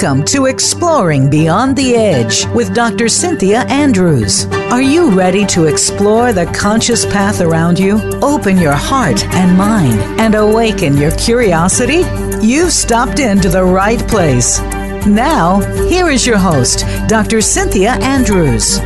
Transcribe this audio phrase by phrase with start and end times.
[0.00, 3.08] Welcome to Exploring Beyond the Edge with Dr.
[3.08, 4.46] Cynthia Andrews.
[4.70, 7.98] Are you ready to explore the conscious path around you?
[8.22, 12.04] Open your heart and mind and awaken your curiosity?
[12.40, 14.60] You've stopped into the right place.
[15.04, 15.58] Now,
[15.88, 17.40] here is your host, Dr.
[17.40, 18.78] Cynthia Andrews.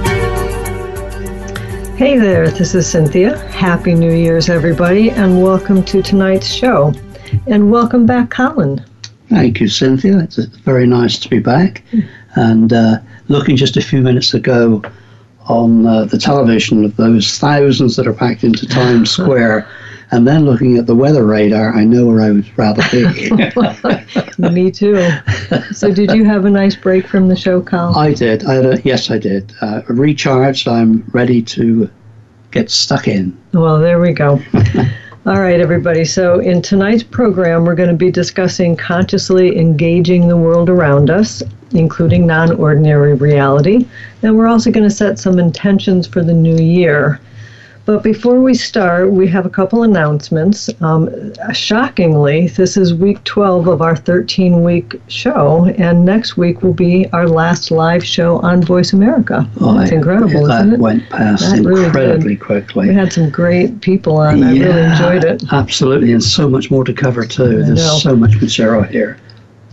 [1.98, 3.36] Hey there, this is Cynthia.
[3.48, 6.94] Happy New Year's, everybody, and welcome to tonight's show.
[7.46, 8.82] And welcome back, Colin.
[9.32, 10.18] Thank you, Cynthia.
[10.18, 11.82] It's very nice to be back.
[12.34, 14.82] And uh, looking just a few minutes ago
[15.48, 19.66] on uh, the television of those thousands that are packed into Times Square,
[20.10, 23.30] and then looking at the weather radar, I know where I would rather be.
[24.50, 25.10] Me too.
[25.72, 27.94] So, did you have a nice break from the show, Colin?
[27.96, 28.44] I did.
[28.44, 29.52] I a, yes, I did.
[29.62, 30.68] Uh, recharged.
[30.68, 31.90] I'm ready to
[32.50, 33.36] get stuck in.
[33.54, 34.42] Well, there we go.
[35.24, 36.04] All right, everybody.
[36.04, 41.44] So, in tonight's program, we're going to be discussing consciously engaging the world around us,
[41.70, 43.86] including non ordinary reality.
[44.24, 47.20] And we're also going to set some intentions for the new year.
[47.84, 50.70] But before we start, we have a couple announcements.
[50.82, 51.10] Um,
[51.52, 57.08] shockingly, this is week 12 of our 13 week show, and next week will be
[57.12, 59.48] our last live show on Voice America.
[59.60, 60.78] Oh, it's incredible, that isn't it?
[60.80, 62.40] went past That incredibly did.
[62.40, 62.88] quickly.
[62.88, 64.44] We had some great people on.
[64.44, 65.42] I really enjoyed it.
[65.52, 67.64] Absolutely, and so much more to cover too.
[67.64, 69.18] There's so much material here.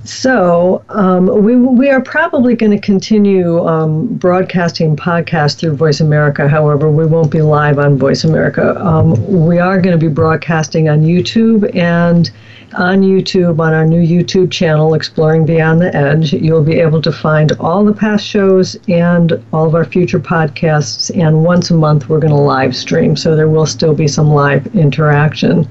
[0.10, 6.50] So um, we we are probably going to continue um, broadcasting podcasts through Voice America.
[6.50, 8.76] However, we won't be live on Voice America.
[8.84, 12.32] Um, we are going to be broadcasting on YouTube and
[12.74, 16.34] on YouTube on our new YouTube channel, Exploring Beyond the Edge.
[16.34, 21.16] You'll be able to find all the past shows and all of our future podcasts.
[21.16, 24.30] And once a month, we're going to live stream, so there will still be some
[24.30, 25.70] live interaction.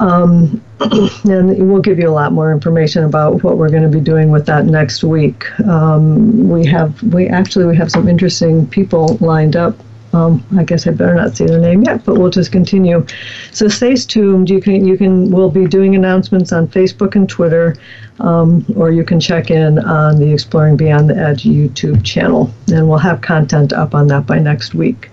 [0.00, 0.62] Um,
[1.24, 4.30] and we'll give you a lot more information about what we're going to be doing
[4.30, 5.48] with that next week.
[5.60, 9.76] Um, we have we actually we have some interesting people lined up.
[10.12, 13.06] Um, I guess I better not say their name yet, but we'll just continue.
[13.52, 14.48] So stay tuned.
[14.48, 17.76] You can you can we'll be doing announcements on Facebook and Twitter,
[18.20, 22.88] um, or you can check in on the Exploring Beyond the Edge YouTube channel, and
[22.88, 25.09] we'll have content up on that by next week.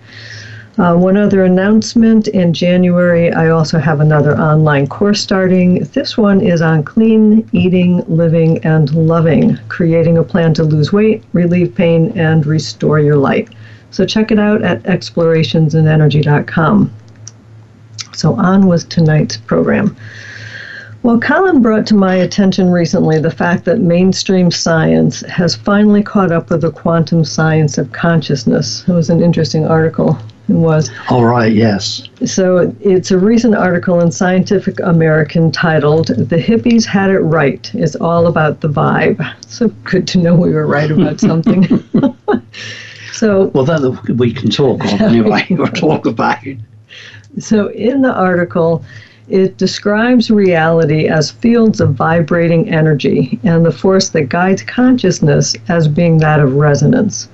[0.78, 5.80] Uh, one other announcement in January, I also have another online course starting.
[5.94, 11.24] This one is on clean eating, living, and loving, creating a plan to lose weight,
[11.34, 13.50] relieve pain, and restore your light.
[13.90, 16.94] So check it out at explorationsandenergy.com.
[18.14, 19.98] So on with tonight's program.
[21.02, 26.32] Well, Colin brought to my attention recently the fact that mainstream science has finally caught
[26.32, 28.88] up with the quantum science of consciousness.
[28.88, 30.20] It was an interesting article.
[30.50, 30.90] It was.
[31.10, 32.04] All right, yes.
[32.26, 37.70] So it's a recent article in Scientific American titled The Hippies Had It Right.
[37.74, 39.22] It's all about the vibe.
[39.46, 41.84] So good to know we were right about something.
[43.14, 45.46] so Well, then we can talk on anyway.
[45.50, 46.58] We'll talk about it.
[47.40, 48.84] So, in the article,
[49.28, 55.88] it describes reality as fields of vibrating energy and the force that guides consciousness as
[55.88, 57.28] being that of resonance.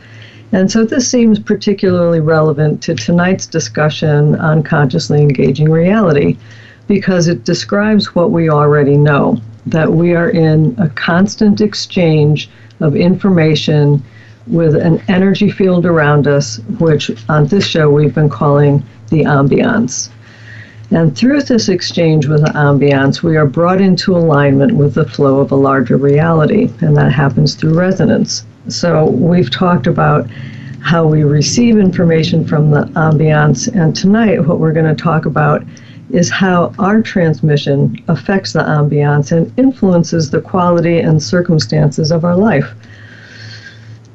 [0.53, 6.37] And so, this seems particularly relevant to tonight's discussion on consciously engaging reality
[6.87, 12.95] because it describes what we already know that we are in a constant exchange of
[12.95, 14.03] information
[14.45, 20.09] with an energy field around us, which on this show we've been calling the ambiance.
[20.91, 25.39] And through this exchange with the ambiance, we are brought into alignment with the flow
[25.39, 28.45] of a larger reality, and that happens through resonance.
[28.69, 30.29] So we've talked about
[30.79, 35.63] how we receive information from the ambiance, and tonight what we're going to talk about
[36.11, 42.35] is how our transmission affects the ambiance and influences the quality and circumstances of our
[42.35, 42.73] life.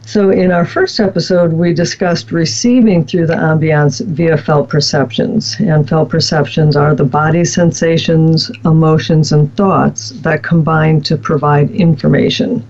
[0.07, 5.55] So, in our first episode, we discussed receiving through the ambiance via felt perceptions.
[5.59, 12.65] And felt perceptions are the body sensations, emotions, and thoughts that combine to provide information.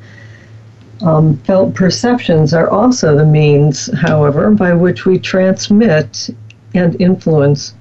[1.02, 6.30] Um, felt perceptions are also the means, however, by which we transmit
[6.74, 7.74] and influence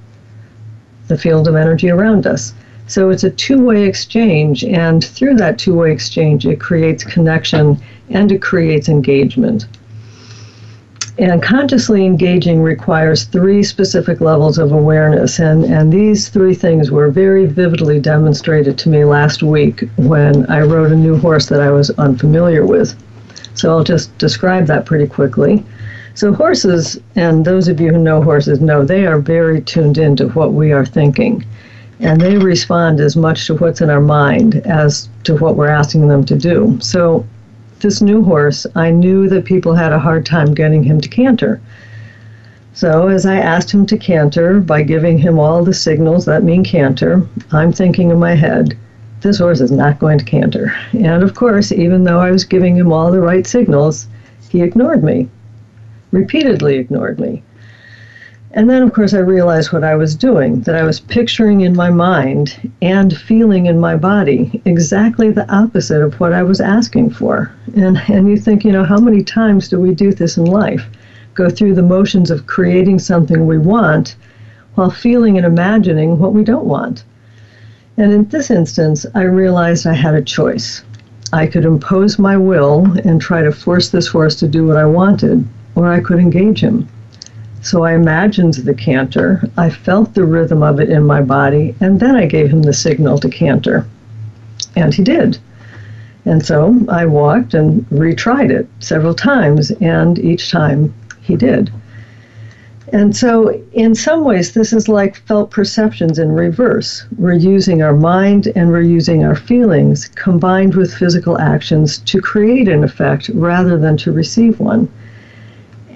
[1.08, 2.54] the field of energy around us.
[2.86, 7.78] So it's a two way exchange, and through that two way exchange, it creates connection
[8.10, 9.68] and it creates engagement.
[11.20, 17.10] And consciously engaging requires three specific levels of awareness, and, and these three things were
[17.10, 21.72] very vividly demonstrated to me last week when I rode a new horse that I
[21.72, 22.96] was unfamiliar with.
[23.57, 25.65] So I'll just describe that pretty quickly.
[26.13, 30.30] So, horses, and those of you who know horses know, they are very tuned into
[30.30, 31.44] what we are thinking.
[32.00, 36.07] And they respond as much to what's in our mind as to what we're asking
[36.07, 36.77] them to do.
[36.81, 37.25] So,
[37.80, 41.60] this new horse, I knew that people had a hard time getting him to canter.
[42.74, 46.63] So, as I asked him to canter by giving him all the signals that mean
[46.63, 48.77] canter, I'm thinking in my head,
[49.22, 50.74] this horse is not going to canter.
[50.94, 54.08] And of course, even though I was giving him all the right signals,
[54.50, 55.30] he ignored me,
[56.12, 57.44] repeatedly ignored me.
[58.52, 61.75] And then, of course, I realized what I was doing that I was picturing in
[61.75, 67.12] my mind and feeling in my body exactly the opposite of what I was asking
[67.12, 67.52] for.
[67.75, 70.86] And, and you think, you know, how many times do we do this in life?
[71.34, 74.16] Go through the motions of creating something we want
[74.75, 77.04] while feeling and imagining what we don't want.
[77.98, 80.84] And in this instance, I realized I had a choice.
[81.34, 84.86] I could impose my will and try to force this horse to do what I
[84.86, 85.46] wanted,
[85.76, 86.88] or I could engage him.
[87.62, 92.00] So I imagined the canter, I felt the rhythm of it in my body, and
[92.00, 93.86] then I gave him the signal to canter.
[94.76, 95.40] And he did.
[96.24, 101.72] And so I walked and retried it several times, and each time he did.
[102.94, 107.06] And so, in some ways, this is like felt perceptions in reverse.
[107.18, 112.69] We're using our mind and we're using our feelings combined with physical actions to create
[112.69, 114.89] an effect rather than to receive one.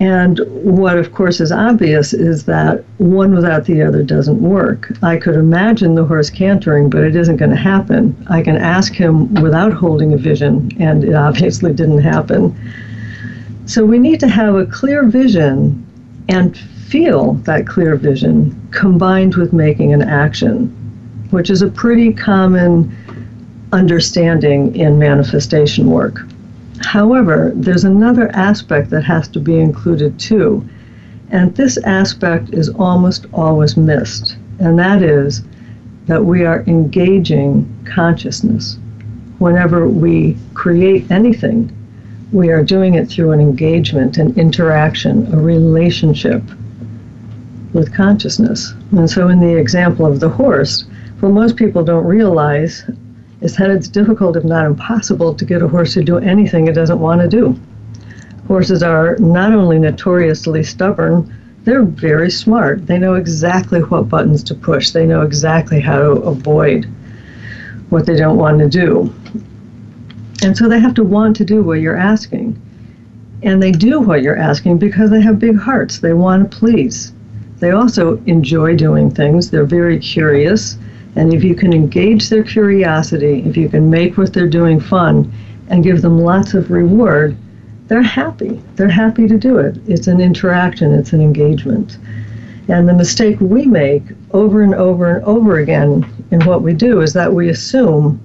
[0.01, 4.91] And what, of course, is obvious is that one without the other doesn't work.
[5.03, 8.17] I could imagine the horse cantering, but it isn't going to happen.
[8.27, 12.53] I can ask him without holding a vision, and it obviously didn't happen.
[13.65, 15.85] So we need to have a clear vision
[16.27, 16.59] and
[16.91, 20.67] feel that clear vision combined with making an action,
[21.29, 22.93] which is a pretty common
[23.71, 26.19] understanding in manifestation work.
[26.81, 30.67] However, there's another aspect that has to be included too,
[31.29, 35.43] and this aspect is almost always missed, and that is
[36.07, 38.77] that we are engaging consciousness.
[39.39, 41.71] Whenever we create anything,
[42.33, 46.43] we are doing it through an engagement, an interaction, a relationship
[47.73, 48.73] with consciousness.
[48.91, 50.85] And so, in the example of the horse,
[51.19, 52.83] what most people don't realize
[53.41, 56.73] is that it's difficult, if not impossible, to get a horse to do anything it
[56.73, 57.59] doesn't want to do.
[58.47, 61.33] Horses are not only notoriously stubborn,
[61.63, 62.87] they're very smart.
[62.87, 66.85] They know exactly what buttons to push, they know exactly how to avoid
[67.89, 69.13] what they don't want to do.
[70.43, 72.59] And so they have to want to do what you're asking.
[73.43, 75.99] And they do what you're asking because they have big hearts.
[75.99, 77.13] They want to please.
[77.61, 79.51] They also enjoy doing things.
[79.51, 80.77] They're very curious.
[81.15, 85.31] And if you can engage their curiosity, if you can make what they're doing fun
[85.69, 87.37] and give them lots of reward,
[87.87, 88.59] they're happy.
[88.75, 89.77] They're happy to do it.
[89.87, 91.99] It's an interaction, it's an engagement.
[92.67, 97.01] And the mistake we make over and over and over again in what we do
[97.01, 98.19] is that we assume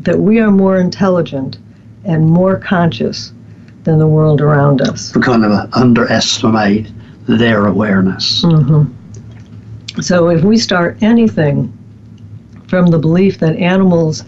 [0.00, 1.56] that we are more intelligent
[2.04, 3.32] and more conscious
[3.84, 5.14] than the world around us.
[5.14, 6.90] We kind of underestimate
[7.26, 8.42] their awareness.
[8.42, 10.00] Mm-hmm.
[10.00, 11.72] So if we start anything
[12.68, 14.24] from the belief that animals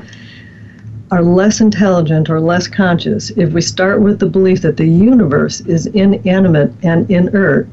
[1.11, 5.61] are less intelligent or less conscious, if we start with the belief that the universe
[5.63, 7.69] is inanimate and inert,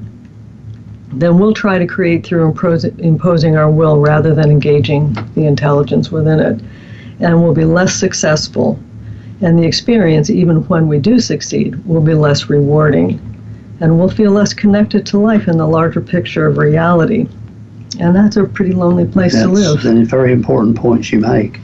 [1.13, 2.53] then we'll try to create through
[2.99, 6.61] imposing our will rather than engaging the intelligence within it.
[7.19, 8.79] And we'll be less successful.
[9.41, 13.19] And the experience, even when we do succeed, will be less rewarding.
[13.79, 17.27] And we'll feel less connected to life in the larger picture of reality.
[17.99, 19.83] And that's a pretty lonely place That's to live.
[19.83, 21.59] That's a very important point you make.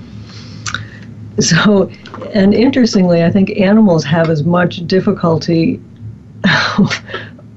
[1.39, 1.89] So,
[2.33, 5.81] and interestingly, I think animals have as much difficulty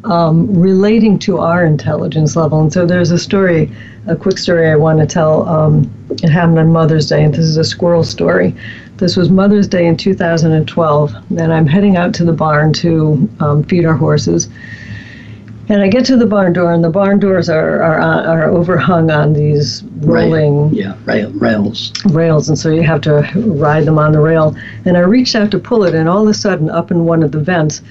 [0.05, 2.61] um, relating to our intelligence level.
[2.61, 3.71] And so there's a story,
[4.07, 5.49] a quick story I want to tell.
[5.49, 8.55] Um, it happened on Mother's Day, and this is a squirrel story.
[9.03, 13.65] This was Mother's Day in 2012, and I'm heading out to the barn to um,
[13.65, 14.49] feed our horses.
[15.69, 19.11] And I get to the barn door, and the barn doors are are, are overhung
[19.11, 21.93] on these rolling yeah, rail, rails.
[22.11, 24.55] rails, and so you have to ride them on the rail.
[24.85, 27.25] And I reached out to pull it, and all of a sudden, up in one
[27.25, 27.83] of the vents,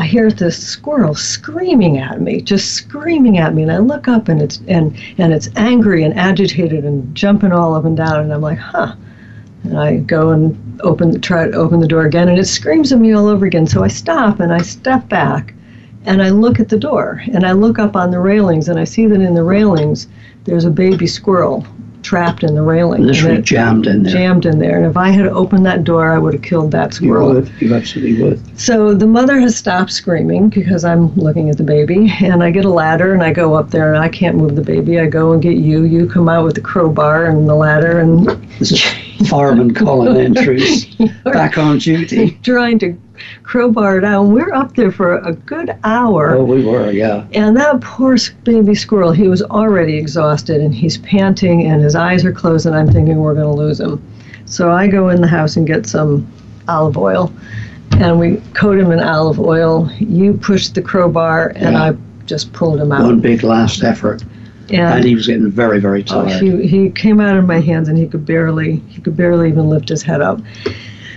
[0.00, 3.62] I hear this squirrel screaming at me, just screaming at me.
[3.62, 7.76] And I look up, and it's and and it's angry and agitated and jumping all
[7.76, 8.24] up and down.
[8.24, 8.96] And I'm like, huh.
[9.64, 12.92] And I go and open the try to open the door again, and it screams
[12.92, 13.66] at me all over again.
[13.66, 15.54] So I stop and I step back,
[16.06, 18.84] and I look at the door, and I look up on the railings, and I
[18.84, 20.08] see that in the railings
[20.44, 21.66] there's a baby squirrel
[22.02, 23.02] trapped in the railing.
[23.02, 24.12] Literally jammed in there.
[24.12, 24.78] jammed in there.
[24.78, 27.28] And if I had opened that door, I would have killed that squirrel.
[27.28, 27.52] You would.
[27.60, 28.60] You absolutely would.
[28.60, 32.64] So the mother has stopped screaming because I'm looking at the baby, and I get
[32.64, 34.98] a ladder and I go up there and I can't move the baby.
[34.98, 35.82] I go and get you.
[35.84, 38.26] You come out with the crowbar and the ladder and
[39.28, 40.86] Fireman Colin Andrews
[41.24, 42.38] back on duty.
[42.42, 42.98] trying to
[43.42, 44.24] crowbarred out.
[44.24, 46.36] And we're up there for a good hour.
[46.36, 47.26] Oh, we were, yeah.
[47.32, 52.24] And that poor baby squirrel, he was already exhausted and he's panting and his eyes
[52.24, 54.02] are closed, and I'm thinking we're going to lose him.
[54.46, 56.26] So I go in the house and get some
[56.66, 57.32] olive oil
[57.92, 59.90] and we coat him in olive oil.
[59.98, 61.82] You pushed the crowbar and Yeah.
[61.82, 61.96] I
[62.26, 63.02] just pulled him out.
[63.02, 64.24] One big last effort.
[64.72, 66.42] And he was getting very, very oh, tired.
[66.42, 69.48] Oh, he, he came out of my hands and he could barely he could barely
[69.48, 70.40] even lift his head up.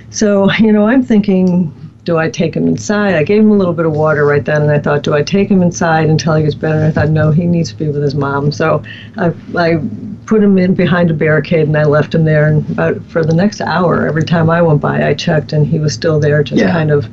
[0.09, 3.15] So you know I'm thinking, do I take him inside?
[3.15, 5.23] I gave him a little bit of water right then, and I thought, do I
[5.23, 6.79] take him inside until he gets better?
[6.79, 8.51] And I thought, no, he needs to be with his mom.
[8.51, 8.83] So
[9.17, 9.77] I I
[10.25, 12.47] put him in behind a barricade and I left him there.
[12.47, 15.79] And about for the next hour, every time I went by, I checked and he
[15.79, 16.71] was still there, just Yeah.
[16.71, 17.07] kind of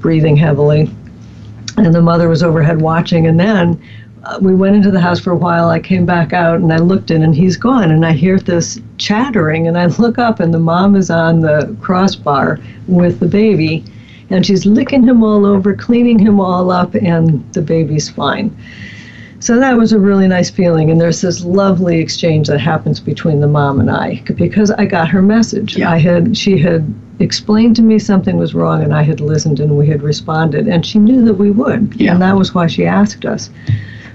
[0.00, 0.90] breathing heavily.
[1.76, 3.80] And the mother was overhead watching, and then
[4.28, 5.70] Uh, we went into the house for a while.
[5.70, 7.90] I came back out and I looked in, and he's gone.
[7.90, 11.74] And I hear this chattering, and I look up, and the mom is on the
[11.80, 13.84] crossbar with the baby,
[14.30, 18.54] and she's licking him all over, cleaning him all up, and the baby's fine.
[19.40, 23.40] So that was a really nice feeling, and there's this lovely exchange that happens between
[23.40, 25.76] the mom and I because I got her message.
[25.78, 25.92] Yeah.
[25.92, 29.78] I had she had explained to me something was wrong, and I had listened and
[29.78, 32.12] we had responded, and she knew that we would, Yeah.
[32.12, 33.48] and that was why she asked us.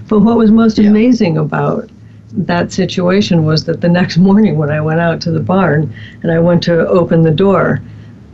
[0.07, 0.89] But what was most Yeah.
[0.89, 1.89] amazing about
[2.35, 5.91] that situation was that the next morning when I went out to the barn
[6.21, 7.81] and I went to open the door,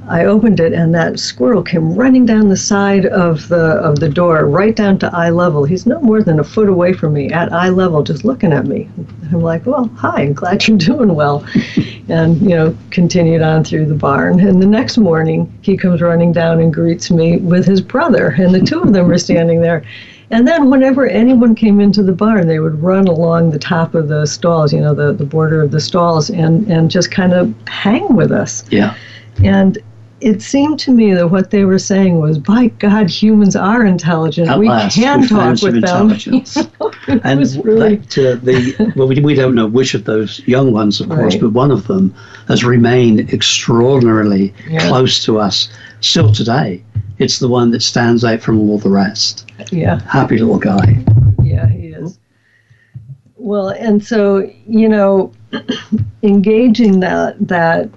[0.07, 4.09] I opened it and that squirrel came running down the side of the of the
[4.09, 5.65] door right down to eye level.
[5.65, 8.65] He's no more than a foot away from me at eye level just looking at
[8.65, 8.89] me.
[9.31, 11.45] I'm like, "Well, hi, I'm glad you're doing well."
[12.09, 14.39] and, you know, continued on through the barn.
[14.39, 18.51] And the next morning, he comes running down and greets me with his brother and
[18.55, 19.83] the two of them are standing there.
[20.31, 24.09] And then whenever anyone came into the barn, they would run along the top of
[24.09, 27.53] the stalls, you know, the, the border of the stalls, and, and just kind of
[27.67, 28.63] hang with us.
[28.69, 28.95] Yeah.
[29.43, 29.79] And
[30.21, 34.49] it seemed to me that what they were saying was, by God, humans are intelligent.
[34.49, 36.09] At we last, can we talk with them.
[37.23, 41.01] And really, that, uh, the well, we, we don't know which of those young ones,
[41.01, 41.41] of course, Right.
[41.41, 42.13] but one of them
[42.47, 44.87] has remained extraordinarily Yeah.
[44.89, 45.69] close to us
[46.01, 46.83] still today.
[47.17, 49.51] It's the one that stands out from all the rest.
[49.71, 50.01] yeah.
[50.03, 51.03] Happy little guy.
[51.43, 52.17] Yeah, he is.
[53.35, 55.31] Well, and so you know,
[56.23, 57.89] engaging that that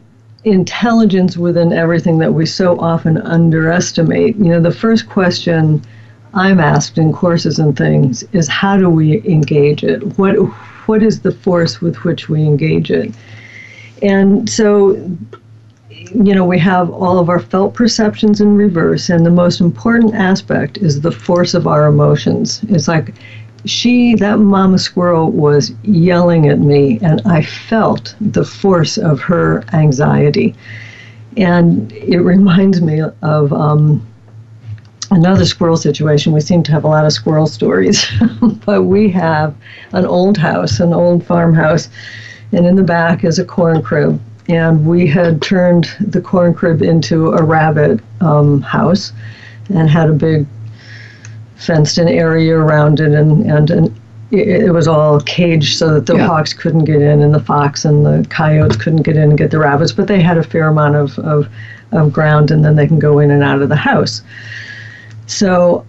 [0.45, 4.37] intelligence within everything that we so often underestimate.
[4.37, 5.83] You know, the first question
[6.35, 10.19] I'm asked in courses and things is how do we engage it?
[10.19, 10.35] What
[10.87, 13.15] what is the force with which we engage it?
[14.03, 14.97] And so
[16.15, 20.15] you know, we have all of our felt perceptions in reverse, and the most important
[20.15, 22.61] aspect is the force of our emotions.
[22.69, 23.15] It's like
[23.65, 29.65] she, that mama squirrel, was yelling at me, and I felt the force of her
[29.73, 30.55] anxiety.
[31.37, 34.07] And it reminds me of um,
[35.11, 36.33] another squirrel situation.
[36.33, 38.05] We seem to have a lot of squirrel stories,
[38.67, 39.55] but we have
[39.93, 41.89] an old house, an old farmhouse,
[42.53, 46.83] and in the back is a corn crib and we had turned the corn crib
[46.83, 49.13] into a rabbit um, house
[49.73, 50.47] and had a big
[51.57, 54.01] fenced in area around it and, and, and
[54.33, 56.27] it, it was all caged so that the Yeah.
[56.27, 59.51] hawks couldn't get in and the fox and the coyotes couldn't get in and get
[59.53, 61.49] the rabbits but they had a fair amount of, of,
[61.93, 64.23] of ground and then they can go in and out of the house
[65.27, 65.87] so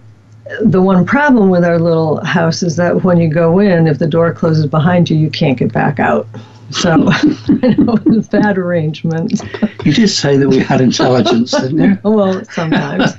[0.62, 4.06] the one problem with our little house is that when you go in if the
[4.06, 6.28] door closes behind you you can't get back out
[6.70, 6.96] so
[7.48, 9.42] you it was bad arrangement.
[9.84, 11.98] You did say that we had intelligence, didn't you?
[12.04, 13.12] Well, sometimes.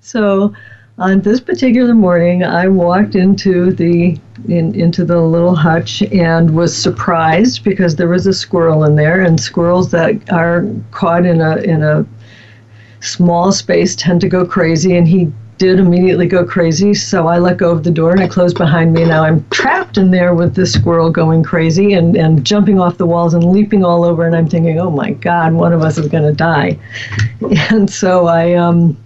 [0.00, 0.54] so
[0.98, 4.18] on this particular morning, I walked into the
[4.48, 9.20] in, into the little hutch and was surprised because there was a squirrel in there,
[9.22, 12.06] and squirrels that are caught in a in a
[13.00, 16.94] small space tend to go crazy, and he did immediately go crazy.
[16.94, 19.02] So I let go of the door and I closed behind me.
[19.02, 22.96] And now I'm trapped in there with this squirrel going crazy and, and jumping off
[22.96, 24.26] the walls and leaping all over.
[24.26, 26.78] And I'm thinking, oh my God, one of us is going to die.
[27.70, 28.96] And so I um,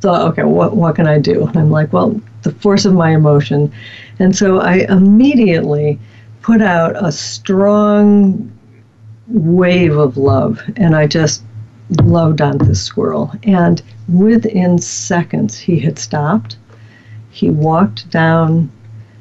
[0.00, 1.46] thought, okay, what, what can I do?
[1.46, 3.72] And I'm like, well, the force of my emotion.
[4.18, 5.98] And so I immediately
[6.42, 8.52] put out a strong
[9.28, 11.42] wave of love and I just
[12.02, 13.32] loved on this squirrel.
[13.42, 13.82] And
[14.12, 16.56] within seconds, he had stopped.
[17.30, 18.70] He walked down,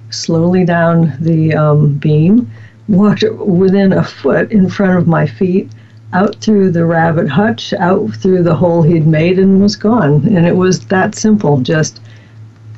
[0.10, 2.52] slowly down the um, beam,
[2.88, 5.72] walked within a foot in front of my feet,
[6.14, 10.26] out through the rabbit hutch, out through the hole he'd made, and was gone.
[10.28, 11.62] And it was that simple.
[11.62, 12.02] Just,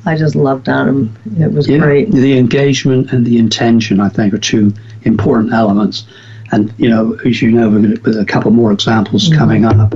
[0.06, 1.16] I just loved on him.
[1.40, 2.12] It was Yeah, great.
[2.12, 6.06] The engagement and the intention, I think, are two important elements.
[6.54, 9.38] And, you know, as you know, we're going to, with a couple more examples mm-hmm.
[9.38, 9.92] coming up,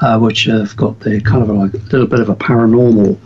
[0.00, 3.16] uh, which have got the kind of like a little bit of a paranormal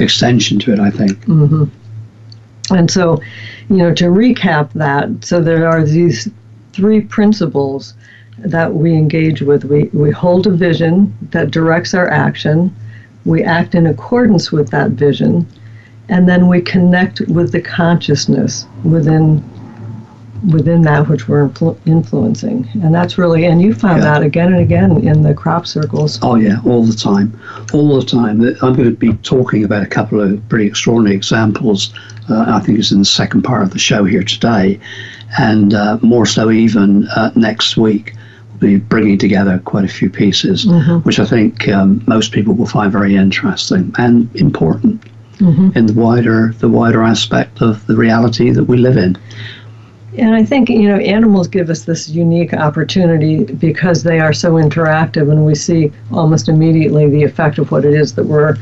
[0.00, 1.12] extension to it, I think.
[1.26, 2.74] Mm-hmm.
[2.74, 3.22] And so,
[3.70, 6.28] you know, to recap that, so there are these
[6.72, 7.94] three principles
[8.38, 9.64] that we engage with.
[9.64, 12.74] We, we hold a vision that directs our action,
[13.24, 15.46] we act in accordance with that vision,
[16.08, 19.44] and then we connect with the consciousness within
[20.52, 24.12] within that which we're influ- influencing and that's really and you found yeah.
[24.12, 27.38] that again and again in the crop circles oh yeah all the time
[27.72, 31.94] all the time i'm going to be talking about a couple of pretty extraordinary examples
[32.30, 34.78] uh, i think it's in the second part of the show here today
[35.38, 38.14] and uh, more so even uh, next week
[38.50, 40.98] we'll be bringing together quite a few pieces mm-hmm.
[40.98, 45.02] which i think um, most people will find very interesting and important
[45.38, 45.70] mm-hmm.
[45.76, 49.16] in the wider the wider aspect of the reality that we live in
[50.18, 54.52] and I think, you know, animals give us this unique opportunity because they are so
[54.52, 58.56] interactive and we see almost immediately the effect of what it is that we're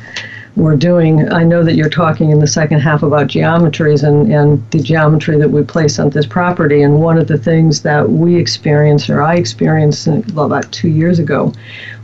[0.57, 1.31] we're doing.
[1.33, 5.37] I know that you're talking in the second half about geometries and, and the geometry
[5.39, 6.83] that we place on this property.
[6.83, 10.89] And one of the things that we experienced, or I experienced uh, well, about two
[10.89, 11.53] years ago,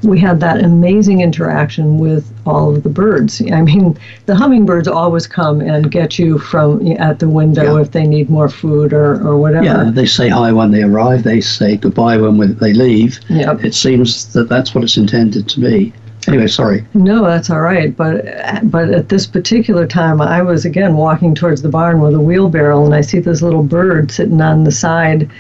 [0.03, 3.41] we had that amazing interaction with all of the birds.
[3.53, 7.83] I mean, the hummingbirds always come and get you from at the window yeah.
[7.83, 9.65] if they need more food or, or whatever.
[9.65, 13.21] Yeah, they say hi when they arrive, they say goodbye when they leave.
[13.29, 13.65] Yep.
[13.65, 15.93] It seems that that's what it's intended to be.
[16.29, 16.87] Anyway, sorry.
[16.95, 17.97] No, that's all right.
[17.97, 18.25] But
[18.65, 22.85] but at this particular time, I was again walking towards the barn with a wheelbarrow,
[22.85, 25.31] and I see this little bird sitting on the side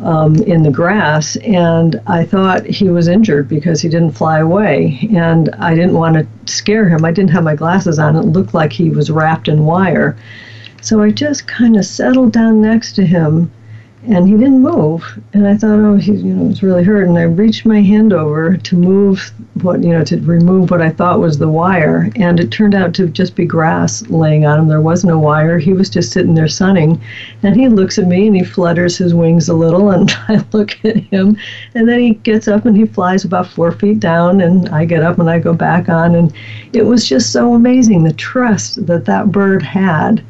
[0.00, 5.08] um, in the grass, and I thought he was injured because he didn't fly away,
[5.14, 7.04] and I didn't want to scare him.
[7.04, 8.14] I didn't have my glasses on.
[8.14, 10.16] It looked like he was wrapped in wire,
[10.82, 13.50] so I just kind of settled down next to him
[14.06, 15.04] and he didn't move.
[15.32, 17.08] And I thought, oh, he, you know, was really hurt.
[17.08, 20.90] And I reached my hand over to move what, you know, to remove what I
[20.90, 24.68] thought was the wire, and it turned out to just be grass laying on him.
[24.68, 25.58] There was no wire.
[25.58, 27.00] He was just sitting there sunning,
[27.42, 30.84] and he looks at me and he flutters his wings a little, and I look
[30.84, 31.36] at him,
[31.74, 35.02] and then he gets up and he flies about four feet down, and I get
[35.02, 36.32] up and I go back on, and
[36.72, 40.22] it was just so amazing the trust that that bird had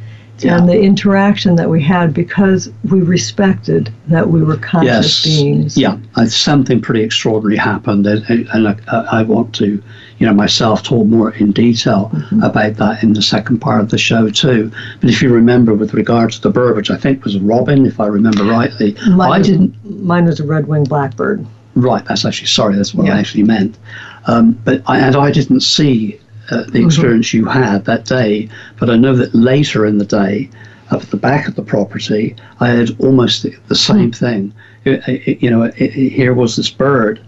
[0.44, 0.56] yeah.
[0.56, 5.36] and the interaction that we had because we respected that we were conscious yes.
[5.36, 5.78] beings.
[5.78, 9.82] Yeah, something pretty extraordinary happened, and, and I, I, want to,
[10.18, 12.42] you know, myself talk more in detail mm-hmm.
[12.42, 14.70] about that in the second part of the show too.
[15.00, 17.86] But if you remember, with regard to the bird, which I think was a robin,
[17.86, 20.04] if I remember rightly, mine I was, didn't.
[20.04, 21.46] Mine was a red-winged blackbird.
[21.74, 23.16] Right, that's actually sorry, that's what yeah.
[23.16, 23.78] I actually meant.
[24.26, 26.20] Um, but I, and I didn't see
[26.50, 26.86] uh, the mm-hmm.
[26.86, 27.38] experience mm-hmm.
[27.38, 28.48] you had that day.
[28.78, 30.50] But I know that later in the day,
[30.90, 34.24] up at the back of the property, I had almost the same mm-hmm.
[34.24, 34.54] thing.
[34.84, 37.20] It, it, you know, it, here was this bird,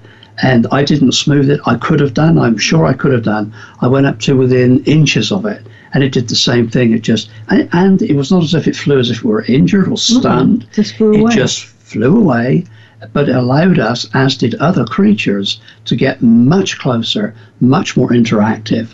[0.42, 1.60] and I didn't smooth it.
[1.66, 2.38] I could have done.
[2.38, 3.52] I'm sure I could have done.
[3.80, 6.92] I went up to within inches of it, and it did the same thing.
[6.92, 9.44] It just and, and it was not as if it flew as if it were
[9.44, 10.20] injured or mm-hmm.
[10.20, 10.62] stunned.
[10.62, 10.72] Mm-hmm.
[10.72, 11.32] Just flew away.
[11.32, 12.64] It just flew away
[13.12, 18.88] but it allowed us, as did other creatures, to get much closer, much more interactive.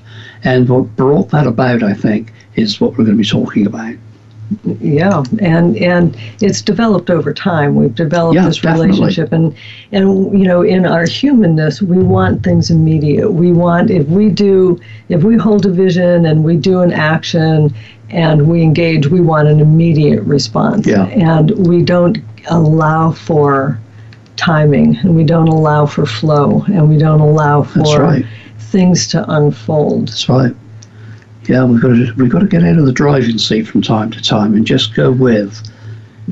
[0.44, 3.94] And what brought that about, I think, is what we're going to be talking about.
[4.80, 7.74] Yeah, and and it's developed over time.
[7.74, 9.58] We've developed yeah, this relationship, definitely.
[9.90, 13.28] and and you know, in our humanness, we want things immediate.
[13.32, 17.74] We want if we do, if we hold a vision and we do an action,
[18.10, 20.86] and we engage, we want an immediate response.
[20.86, 21.06] Yeah.
[21.06, 23.80] and we don't allow for
[24.36, 28.26] timing and we don't allow for flow and we don't allow for right.
[28.58, 30.08] things to unfold.
[30.08, 30.54] That's right.
[31.44, 34.10] Yeah, we've got to we've got to get out of the driving seat from time
[34.10, 35.62] to time and just go with.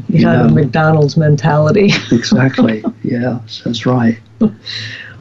[0.08, 1.92] You, you have know, a McDonald's mentality.
[2.12, 2.84] exactly.
[3.04, 4.18] Yeah, that's right.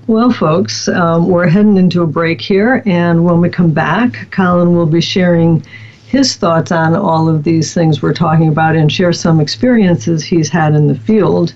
[0.08, 4.76] Well, folks, um, we're heading into a break here, and when we come back, Colin
[4.76, 5.64] will be sharing
[6.08, 10.50] his thoughts on all of these things we're talking about and share some experiences he's
[10.50, 11.56] had in the field.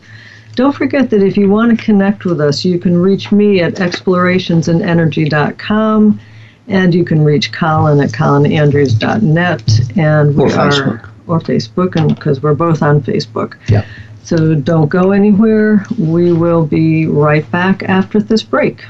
[0.58, 3.76] Don't forget that if you want to connect with us, you can reach me at
[3.76, 6.20] explorationsandenergy.com
[6.68, 11.10] and you can reach Colin at colinandrews.net and we or Facebook.
[11.28, 13.54] or Facebook and because we're both on Facebook.
[13.70, 13.86] Yeah.
[14.24, 15.86] So don't go anywhere.
[16.00, 18.84] We will be right back after this break.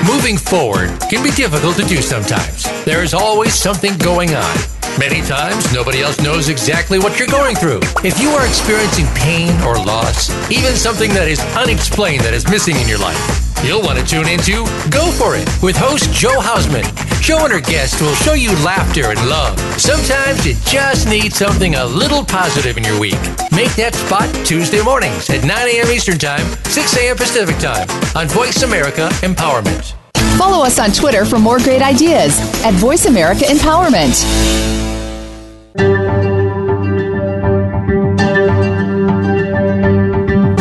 [0.04, 2.64] Moving forward can be difficult to do sometimes.
[2.84, 4.79] There is always something going on.
[4.98, 7.80] Many times, nobody else knows exactly what you're going through.
[8.04, 12.76] If you are experiencing pain or loss, even something that is unexplained that is missing
[12.76, 13.18] in your life,
[13.64, 16.84] you'll want to tune into Go For It with host Joe Hausman.
[17.22, 19.58] Joe and her guests will show you laughter and love.
[19.80, 23.20] Sometimes you just need something a little positive in your week.
[23.52, 25.88] Make that spot Tuesday mornings at 9 a.m.
[25.92, 27.16] Eastern Time, 6 a.m.
[27.16, 29.99] Pacific Time on Voice America Empowerment.
[30.40, 34.16] Follow us on Twitter for more great ideas at Voice America Empowerment.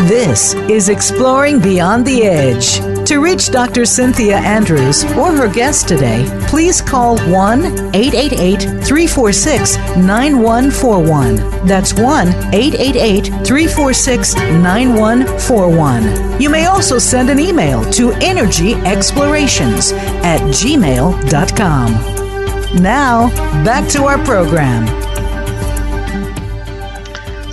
[0.09, 2.98] This is Exploring Beyond the Edge.
[3.09, 3.85] To reach Dr.
[3.85, 11.37] Cynthia Andrews or her guest today, please call 1 888 346 9141.
[11.65, 16.39] That's 1 888 346 9141.
[16.39, 19.91] You may also send an email to energyexplorations
[20.21, 21.91] at gmail.com.
[22.79, 23.29] Now,
[23.65, 24.85] back to our program.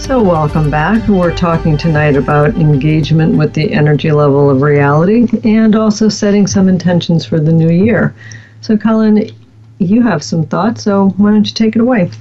[0.07, 1.09] So, welcome back.
[1.09, 6.69] We're talking tonight about engagement with the energy level of reality and also setting some
[6.69, 8.15] intentions for the new year.
[8.61, 9.29] So, Colin,
[9.79, 12.13] you have some thoughts, so why don't you take it away?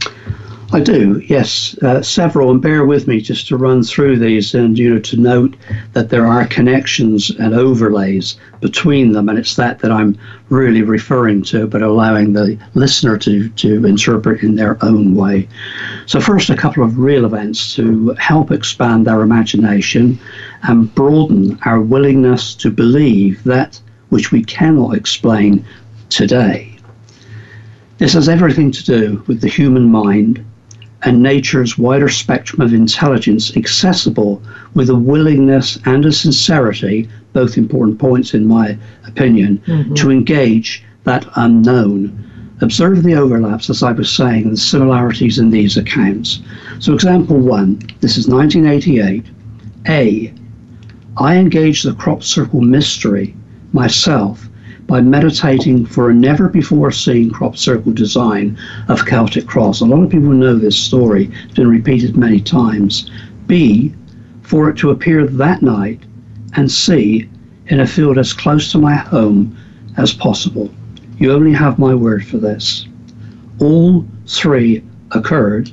[0.73, 4.78] I do, yes, uh, several, and bear with me just to run through these and
[4.78, 5.56] you know to note
[5.93, 10.17] that there are connections and overlays between them, and it's that that I'm
[10.49, 15.47] really referring to, but allowing the listener to to interpret in their own way.
[16.08, 20.19] So first, a couple of real events to help expand our imagination
[20.63, 25.63] and broaden our willingness to believe that which we cannot explain
[26.10, 26.75] today.
[27.99, 30.43] This has everything to do with the human mind
[31.05, 34.41] and nature's wider spectrum of intelligence accessible
[34.73, 39.93] with a willingness and a sincerity, both important points in my opinion, mm-hmm.
[39.93, 42.21] to engage that unknown.
[42.61, 46.39] Observe the overlaps, as I was saying, the similarities in these accounts.
[46.79, 49.25] So, example one this is 1988.
[49.87, 50.33] A.
[51.17, 53.35] I engaged the crop circle mystery
[53.73, 54.49] myself
[54.87, 59.81] by meditating for a never before seen crop circle design of Celtic Cross.
[59.81, 63.09] A lot of people know this story, it's been repeated many times.
[63.47, 63.93] B,
[64.43, 66.01] for it to appear that night,
[66.53, 67.27] and C,
[67.67, 69.57] in a field as close to my home
[69.97, 70.69] as possible.
[71.17, 72.85] You only have my word for this.
[73.59, 75.71] All three occurred,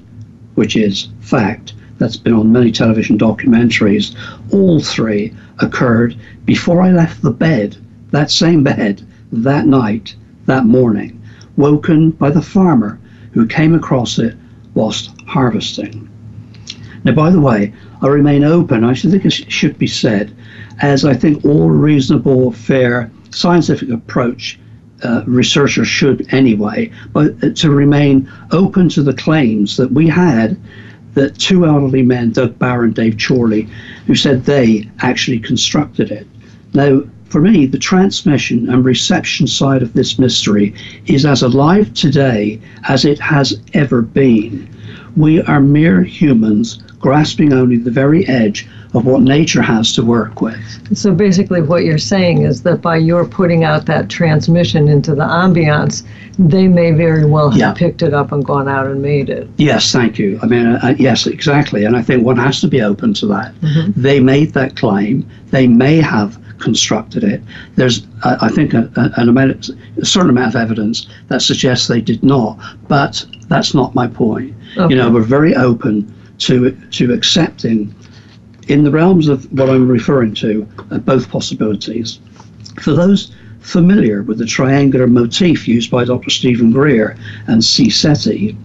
[0.54, 1.74] which is fact.
[1.98, 4.14] That's been on many television documentaries.
[4.52, 7.76] All three occurred before I left the bed
[8.12, 10.14] that same bed that night,
[10.46, 11.20] that morning,
[11.56, 12.98] woken by the farmer
[13.32, 14.36] who came across it
[14.74, 16.08] whilst harvesting.
[17.04, 20.32] Now, by the way, I remain open, I think it should be said,
[20.80, 24.58] as I think all reasonable, fair, scientific approach
[25.02, 30.56] uh, researchers should anyway, but uh, to remain open to the claims that we had
[31.14, 33.68] that two elderly men, Doug Bower and Dave Chorley,
[34.06, 36.26] who said they actually constructed it.
[36.72, 40.74] Now, for me, the transmission and reception side of this mystery
[41.06, 44.68] is as alive today as it has ever been.
[45.16, 50.42] We are mere humans grasping only the very edge of what nature has to work
[50.42, 50.60] with.
[50.96, 55.24] So basically, what you're saying is that by your putting out that transmission into the
[55.24, 56.04] ambiance,
[56.38, 57.72] they may very well have yeah.
[57.72, 59.48] picked it up and gone out and made it.
[59.56, 60.38] Yes, thank you.
[60.42, 61.84] I mean, uh, yes, exactly.
[61.84, 63.54] And I think one has to be open to that.
[63.62, 64.00] Mm-hmm.
[64.00, 65.28] They made that claim.
[65.50, 67.42] They may have constructed it.
[67.74, 72.22] There's, I think, a, an amount, a certain amount of evidence that suggests they did
[72.22, 74.54] not, but that's not my point.
[74.76, 74.94] Okay.
[74.94, 77.94] You know, we're very open to to accepting,
[78.68, 82.20] in the realms of what I'm referring to, uh, both possibilities.
[82.80, 86.30] For those familiar with the triangular motif used by Dr.
[86.30, 88.56] Steven Greer and CSETI,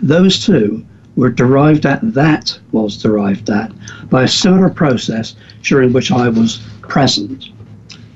[0.00, 0.84] those two
[1.16, 3.70] were derived at, that was derived at,
[4.10, 7.50] by a similar process during which I was present.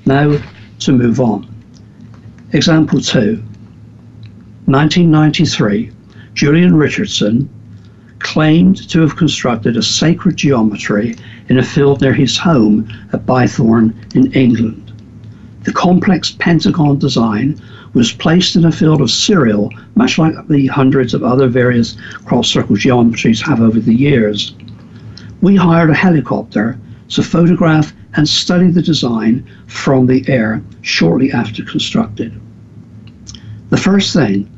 [0.05, 0.37] Now
[0.79, 1.47] to move on.
[2.53, 3.43] Example 2.
[4.65, 5.91] 1993,
[6.33, 7.49] Julian Richardson
[8.19, 11.15] claimed to have constructed a sacred geometry
[11.47, 14.93] in a field near his home at Bythorn in England.
[15.63, 17.59] The complex pentagon design
[17.93, 22.45] was placed in a field of cereal, much like the hundreds of other various crop
[22.45, 24.53] circle geometries have over the years.
[25.41, 26.79] We hired a helicopter
[27.09, 32.39] to photograph and study the design from the air shortly after constructed.
[33.69, 34.49] The first thing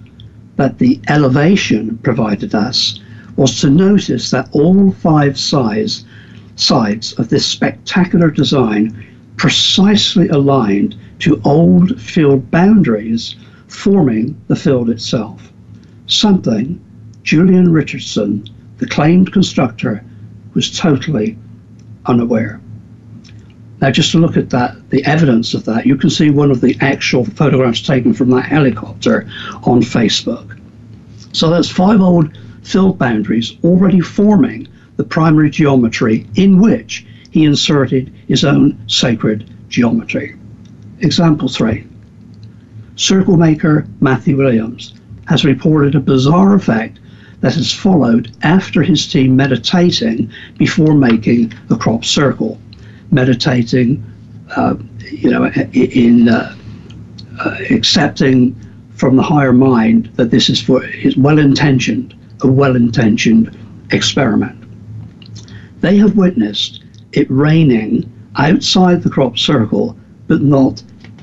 [0.56, 3.00] that the elevation provided us
[3.36, 6.06] was to notice that all five sides,
[6.56, 9.06] sides of this spectacular design
[9.38, 13.36] precisely aligned to old field boundaries
[13.68, 15.52] forming the field itself.
[16.08, 16.80] Something
[17.24, 20.04] Julian Richardson, the claimed constructor,
[20.54, 21.38] was totally
[22.06, 22.61] unaware.
[23.82, 26.62] Now, just to look at that, the evidence of that, you can see one of
[26.62, 29.28] the actual photographs taken from that helicopter
[29.64, 30.60] on Facebook.
[31.34, 34.68] So that's five old field boundaries already forming
[34.98, 40.36] the primary geometry in which he inserted his own sacred geometry.
[41.00, 41.88] Example three.
[42.98, 44.94] Circle maker Matthew Williams
[45.28, 47.00] has reported a bizarre effect
[47.40, 52.60] that has followed after his team meditating before making the crop circle.
[53.12, 54.04] Meditating,
[54.56, 54.76] uh,
[55.12, 56.56] you know, in uh,
[57.40, 58.56] uh, accepting
[58.96, 63.56] from the higher mind that this is for is well intentioned, a well intentioned
[63.92, 64.58] experiment.
[65.82, 69.98] They have witnessed it raining outside the crop circle,
[70.28, 70.82] but not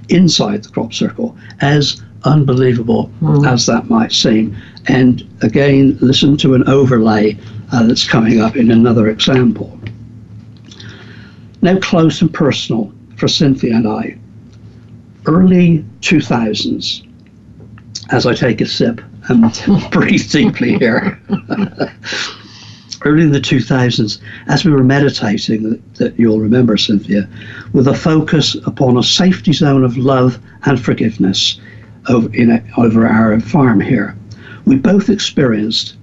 [0.09, 3.47] inside the crop circle, as unbelievable mm.
[3.47, 4.57] as that might seem.
[4.89, 7.39] And again, listen to an overlay
[7.73, 9.78] uh, that's coming up in another example.
[11.61, 14.17] Now, close and personal for Cynthia and I.
[15.27, 17.07] Early 2000s,
[18.11, 19.43] as I take a sip and
[19.91, 21.21] breathe deeply here.
[23.05, 27.29] early in the 2000s, as we were meditating, that, you'll remember, Cynthia,
[27.73, 31.61] with a focus upon a safety zone of love and forgiveness
[32.09, 34.17] over, in a, over our farm here.
[34.65, 35.97] We both experienced.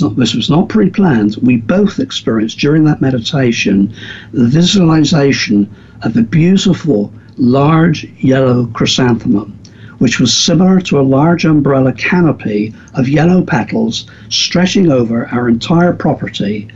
[0.00, 1.36] Not, this was not pre-planned.
[1.42, 3.92] We both experienced during that meditation
[4.32, 5.68] the visualization
[6.02, 9.56] of a beautiful, large yellow chrysanthemum
[9.98, 15.92] which was similar to a large umbrella canopy of yellow petals stretching over our entire
[15.92, 16.68] property,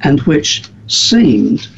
[0.00, 1.68] and which seemed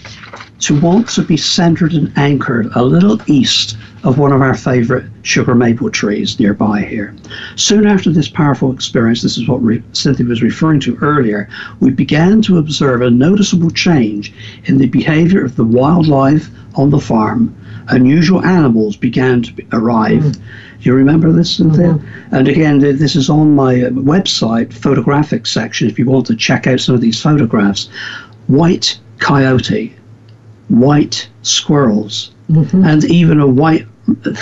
[0.61, 5.05] to want to be centered and anchored a little east of one of our favorite
[5.23, 7.15] sugar maple trees nearby here.
[7.57, 11.49] Soon after this powerful experience, this is what re- Cynthia was referring to earlier,
[11.81, 14.33] we began to observe a noticeable change
[14.65, 17.55] in the behavior of the wildlife on the farm
[17.89, 20.23] unusual animals began to arrive.
[20.23, 20.35] Mm.
[20.35, 20.41] Do
[20.89, 21.95] you remember this, Cynthia?
[21.95, 22.35] Mm-hmm.
[22.35, 26.67] And again, this is on my uh, website, photographic section, if you want to check
[26.67, 27.89] out some of these photographs.
[28.49, 29.95] White coyote,
[30.69, 32.85] white squirrels, mm-hmm.
[32.85, 33.87] and even a white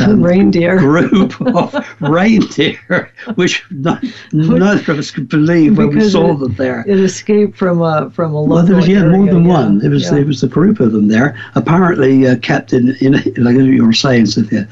[0.01, 6.33] um, reindeer group of reindeer, which none, none of us could believe when we saw
[6.33, 6.85] it, them there.
[6.87, 9.51] It escaped from a from a well, there was yeah more than yeah.
[9.53, 9.85] one.
[9.85, 10.13] It was yeah.
[10.13, 13.93] there was a group of them there, apparently uh, kept in in like you were
[13.93, 14.67] saying, Cynthia,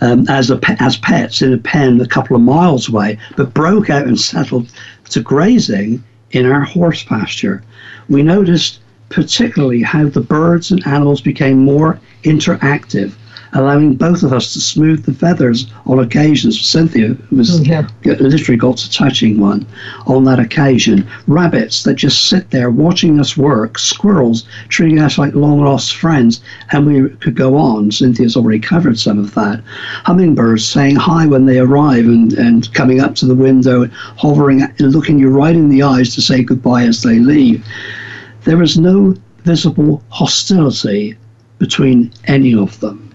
[0.00, 3.90] um, as a as pets in a pen a couple of miles away, but broke
[3.90, 4.68] out and settled
[5.10, 7.62] to grazing in our horse pasture.
[8.08, 13.14] We noticed particularly how the birds and animals became more interactive
[13.52, 16.60] allowing both of us to smooth the feathers on occasions.
[16.60, 17.86] Cynthia was oh, yeah.
[18.04, 19.66] literally got to touching one
[20.06, 21.06] on that occasion.
[21.26, 26.40] Rabbits that just sit there watching us work, squirrels treating us like long lost friends,
[26.72, 27.90] and we could go on.
[27.90, 29.62] Cynthia's already covered some of that.
[30.04, 34.92] Hummingbirds saying hi when they arrive and, and coming up to the window, hovering and
[34.92, 37.64] looking you right in the eyes to say goodbye as they leave.
[38.44, 41.16] There is no visible hostility
[41.58, 43.07] between any of them.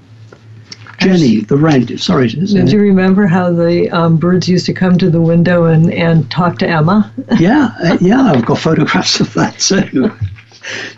[1.03, 1.99] Jenny, the rent.
[1.99, 2.29] Sorry.
[2.29, 6.29] Do you remember how the um, birds used to come to the window and, and
[6.31, 7.11] talk to Emma?
[7.39, 10.11] yeah, uh, yeah, I've got photographs of that too.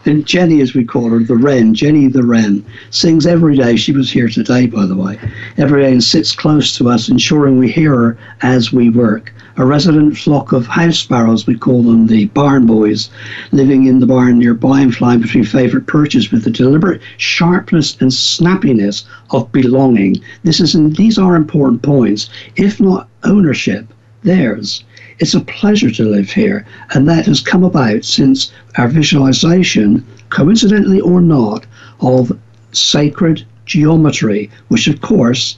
[0.06, 3.76] And Jenny, as we call her, the wren, Jenny the wren, sings every day.
[3.76, 5.18] She was here today, by the way,
[5.58, 9.66] every day and sits close to us, ensuring we hear her as we work a
[9.66, 13.10] resident flock of house sparrows, we call them the barn boys,
[13.54, 18.12] living in the barn nearby and flying between favourite perches with the deliberate sharpness and
[18.12, 20.18] snappiness of belonging.
[20.44, 24.84] This is, these are important points, if not ownership, theirs.
[25.20, 31.00] It's a pleasure to live here, and that has come about since our visualization, coincidentally
[31.00, 31.66] or not,
[32.02, 32.38] of
[32.74, 35.56] sacred geometry, which of course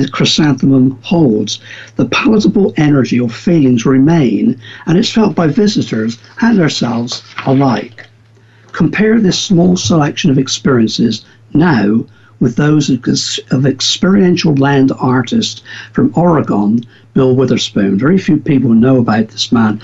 [0.00, 1.60] the chrysanthemum holds.
[1.96, 8.06] The palatable energy or feelings remain, and it's felt by visitors and ourselves alike.
[8.72, 12.04] Compare this small selection of experiences now
[12.40, 12.90] with those
[13.50, 16.80] of experiential land artist from Oregon,
[17.14, 17.98] Bill Witherspoon.
[17.98, 19.80] Very few people know about this man,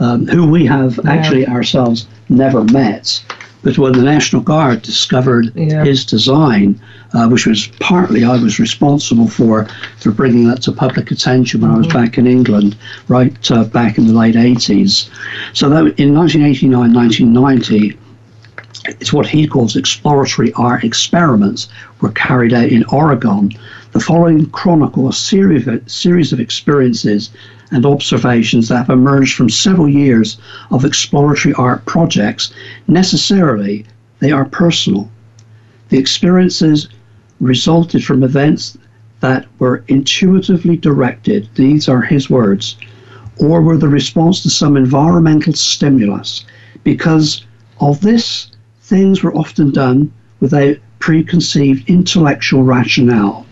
[0.00, 3.22] um, who we have actually ourselves never met.
[3.62, 5.84] But when the National Guard discovered yeah.
[5.84, 6.80] his design,
[7.14, 9.66] uh, which was partly I was responsible for
[9.98, 11.76] for bringing that to public attention when mm-hmm.
[11.76, 11.98] I was mm-hmm.
[11.98, 12.76] back in England,
[13.08, 15.08] right uh, back in the late 80s.
[15.52, 17.98] So that in 1989, 1990,
[19.00, 21.68] it's what he calls exploratory art experiments
[22.00, 23.52] were carried out in Oregon.
[23.92, 27.30] The following chronicle a series of, series of experiences
[27.72, 30.36] and observations that have emerged from several years
[30.70, 32.52] of exploratory art projects.
[32.86, 33.84] Necessarily,
[34.20, 35.10] they are personal.
[35.88, 36.88] The experiences
[37.40, 38.78] resulted from events
[39.20, 42.76] that were intuitively directed, these are his words,
[43.38, 46.44] or were the response to some environmental stimulus.
[46.84, 47.44] Because
[47.80, 48.48] of this
[48.82, 53.46] things were often done without preconceived intellectual rationale.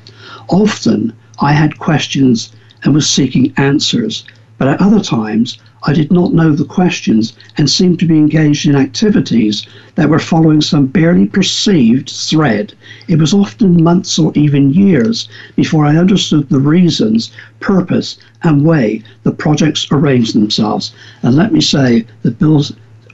[0.49, 4.25] Often I had questions and was seeking answers,
[4.59, 8.67] but at other times I did not know the questions and seemed to be engaged
[8.67, 12.75] in activities that were following some barely perceived thread.
[13.09, 19.03] It was often months or even years before I understood the reasons, purpose, and way
[19.23, 20.93] the projects arranged themselves.
[21.23, 22.63] And let me say that Bill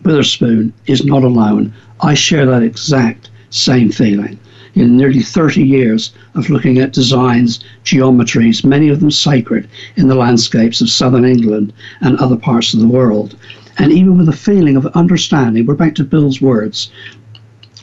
[0.02, 1.72] Witherspoon is not alone.
[2.00, 4.40] I share that exact same feeling.
[4.76, 10.14] In nearly 30 years of looking at designs, geometries, many of them sacred, in the
[10.14, 13.36] landscapes of southern England and other parts of the world.
[13.78, 16.90] And even with a feeling of understanding, we're back to Bill's words,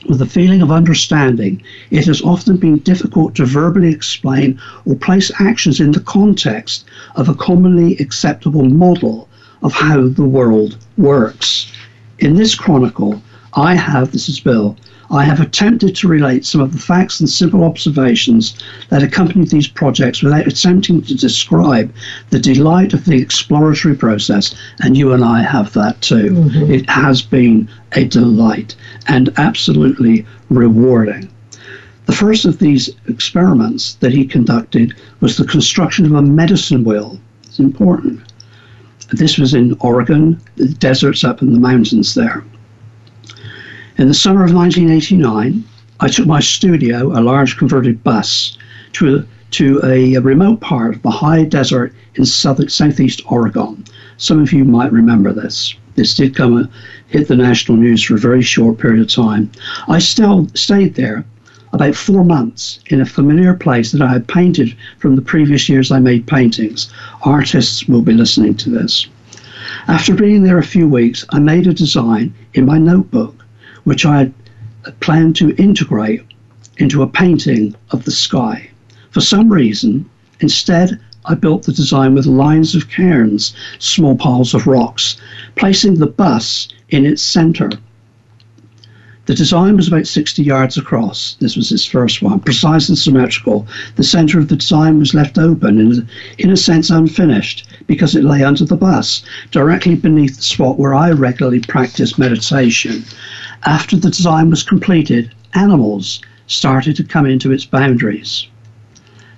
[0.07, 5.31] with a feeling of understanding, it has often been difficult to verbally explain or place
[5.39, 9.27] actions in the context of a commonly acceptable model
[9.63, 11.71] of how the world works.
[12.19, 13.19] In this chronicle,
[13.55, 14.77] I have, this is Bill,
[15.11, 18.55] I have attempted to relate some of the facts and simple observations
[18.89, 21.93] that accompanied these projects without attempting to describe
[22.29, 24.55] the delight of the exploratory process.
[24.79, 26.31] And you and I have that too.
[26.31, 26.71] Mm-hmm.
[26.71, 28.75] It has been a delight
[29.07, 31.29] and absolutely rewarding.
[32.05, 37.19] The first of these experiments that he conducted was the construction of a medicine wheel.
[37.43, 38.21] It's important.
[39.11, 42.43] This was in Oregon, the deserts up in the mountains there.
[43.95, 45.63] In the summer of 1989,
[45.99, 48.57] I took my studio, a large converted bus,
[48.93, 53.83] to a, to a, remote part of the high desert in southern, southeast Oregon.
[54.17, 55.75] Some of you might remember this.
[55.93, 56.65] This did come uh,
[57.05, 59.51] hit the national news for a very short period of time.
[59.87, 61.23] I still stayed there
[61.71, 65.91] about four months in a familiar place that I had painted from the previous years
[65.91, 66.91] I made paintings.
[67.21, 69.05] Artists will be listening to this.
[69.87, 73.42] After being there a few weeks, I made a design in my notebook
[73.83, 74.33] which I had
[74.99, 76.21] planned to integrate
[76.77, 78.69] into a painting of the sky.
[79.11, 84.67] For some reason, instead, I built the design with lines of cairns, small piles of
[84.67, 85.17] rocks,
[85.55, 87.69] placing the bus in its center.
[89.25, 91.37] The design was about 60 yards across.
[91.39, 93.65] This was his first one, precise and symmetrical.
[93.95, 96.07] The center of the design was left open and,
[96.39, 100.93] in a sense, unfinished because it lay under the bus, directly beneath the spot where
[100.93, 103.05] I regularly practice meditation.
[103.65, 108.45] After the design was completed, animals started to come into its boundaries.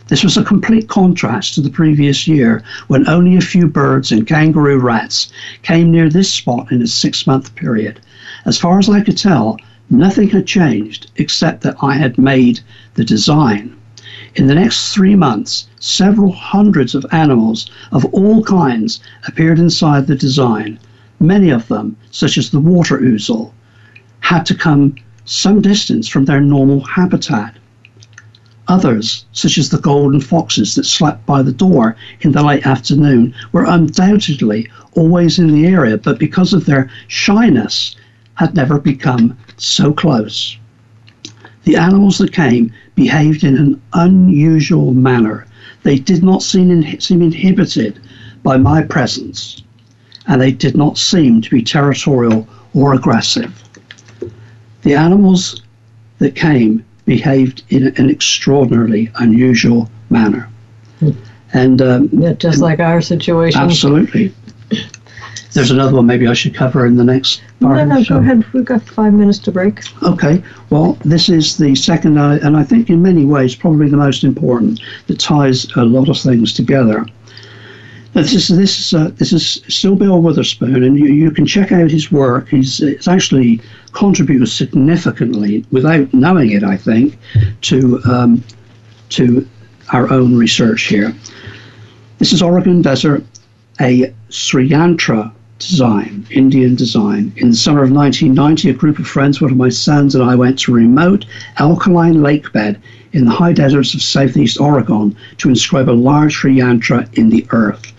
[0.08, 4.26] This was a complete contrast to the previous year when only a few birds and
[4.26, 8.00] kangaroo rats came near this spot in a six month period.
[8.46, 9.60] As far as I could tell,
[9.92, 12.62] nothing had changed except that I had made
[12.96, 13.76] the design.
[14.34, 20.16] In the next three months, several hundreds of animals of all kinds appeared inside the
[20.16, 20.80] design.
[21.20, 23.54] Many of them, such as the water ouzel,
[24.26, 27.56] had to come some distance from their normal habitat.
[28.68, 33.36] Others, such as the golden foxes that slept by the door in the late afternoon,
[33.52, 37.96] were undoubtedly always in the area, but because of their shyness,
[38.34, 40.58] had never become so close.
[41.66, 45.46] The animals that came behaved in an unusual manner.
[45.84, 48.00] They did not seem, in, seem inhibited
[48.42, 49.62] by my presence,
[50.26, 53.62] and they did not seem to be territorial or aggressive.
[54.86, 55.63] The animals
[56.19, 60.48] that came behaved in an extraordinarily unusual manner.
[61.00, 61.10] Hmm.
[61.54, 63.60] And um, yeah, just and like our situation.
[63.60, 64.31] Absolutely.
[65.54, 67.77] There's another one maybe I should cover in the next part.
[67.88, 68.46] No, no, go ahead.
[68.54, 69.81] We've got five minutes to break.
[70.04, 70.44] Okay.
[70.69, 74.23] Well, this is the second, uh, and I think in many ways probably the most
[74.23, 77.08] important that ties a lot of things together.
[78.16, 81.74] This is this is uh, this is still Bill Witherspoon, and you, you can check
[81.74, 82.48] out his work.
[82.48, 83.60] He's, actually
[83.92, 87.18] contributed significantly, without knowing it, I think,
[87.63, 88.42] to um,
[89.10, 89.46] to
[89.92, 91.13] our own research here.
[92.20, 93.22] This is Oregon Desert,
[93.82, 97.31] a Sri Yantra design, Indian design.
[97.37, 100.35] In the summer of 1990, a group of friends, one of my sons and I,
[100.35, 101.25] went to a remote
[101.58, 102.79] alkaline lake bed
[103.13, 107.45] in the high deserts of southeast Oregon to inscribe a large Sri Yantra in the
[107.51, 107.93] earth.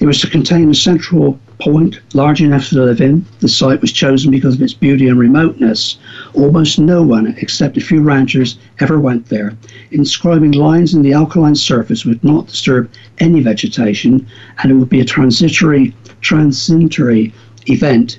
[0.00, 3.24] It was to contain a central point large enough to live in.
[3.40, 5.98] The site was chosen because of its beauty and remoteness.
[6.32, 9.54] Almost no one, except a few ranchers, ever went there.
[9.92, 14.26] Inscribing lines in the alkaline surface would not disturb any vegetation,
[14.62, 17.32] and it would be a transitory, transitory
[17.66, 18.18] event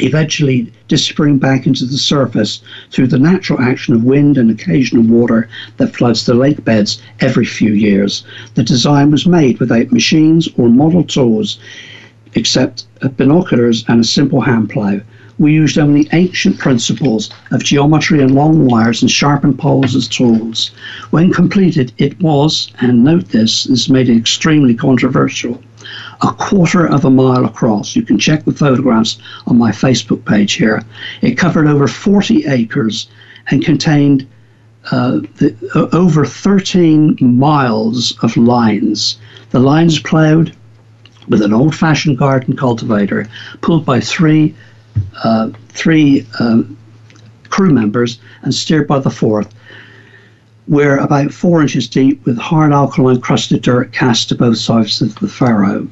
[0.00, 5.48] eventually disappearing back into the surface through the natural action of wind and occasional water
[5.76, 8.24] that floods the lake beds every few years.
[8.54, 11.58] The design was made without machines or model tools
[12.34, 12.84] except
[13.16, 15.00] binoculars and a simple hand plow.
[15.38, 20.72] We used only ancient principles of geometry and long wires and sharpened poles as tools.
[21.10, 25.62] When completed, it was, and note this, this made it extremely controversial,
[26.22, 27.94] a quarter of a mile across.
[27.94, 30.82] You can check the photographs on my Facebook page here.
[31.22, 33.08] It covered over 40 acres
[33.50, 34.26] and contained
[34.90, 39.18] uh, the, uh, over 13 miles of lines.
[39.50, 40.54] The lines plowed
[41.28, 43.28] with an old-fashioned garden cultivator,
[43.60, 44.54] pulled by three
[45.22, 46.76] uh, three um,
[47.50, 49.54] crew members and steered by the fourth.
[50.66, 55.14] We're about four inches deep with hard alkaline crusted dirt cast to both sides of
[55.16, 55.88] the furrow.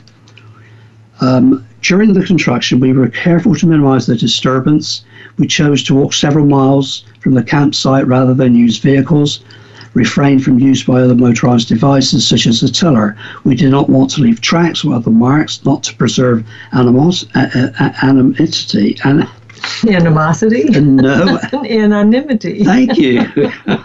[1.21, 5.05] Um, during the construction, we were careful to minimize the disturbance.
[5.39, 9.41] We chose to walk several miles from the campsite rather than use vehicles,
[9.95, 13.17] refrain from use by other motorized devices such as a tiller.
[13.45, 17.71] We did not want to leave tracks or other marks, not to preserve animos, uh,
[17.81, 18.99] uh, anonymity.
[19.05, 19.27] And,
[19.89, 20.65] Animosity?
[20.81, 21.39] no.
[21.53, 22.65] Anonymity.
[22.65, 23.23] Thank you.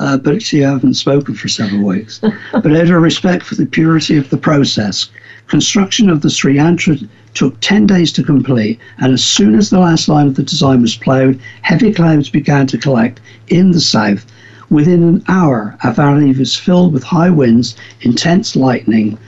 [0.00, 2.18] Uh, but actually, I haven't spoken for several weeks.
[2.18, 5.08] But out of respect for the purity of the process,
[5.48, 9.78] construction of the Sri Yantra took 10 days to complete, and as soon as the
[9.78, 14.24] last line of the design was ploughed, heavy clouds began to collect in the south.
[14.70, 19.18] Within an hour, our valley was filled with high winds, intense lightning,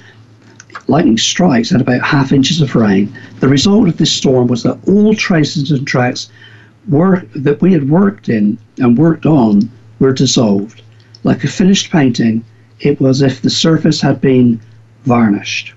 [0.88, 3.12] lightning strikes, and about half inches of rain.
[3.40, 6.30] The result of this storm was that all traces and tracks
[6.88, 10.82] work, that we had worked in and worked on were dissolved.
[11.24, 12.44] Like a finished painting,
[12.80, 14.60] it was as if the surface had been
[15.04, 15.74] varnished.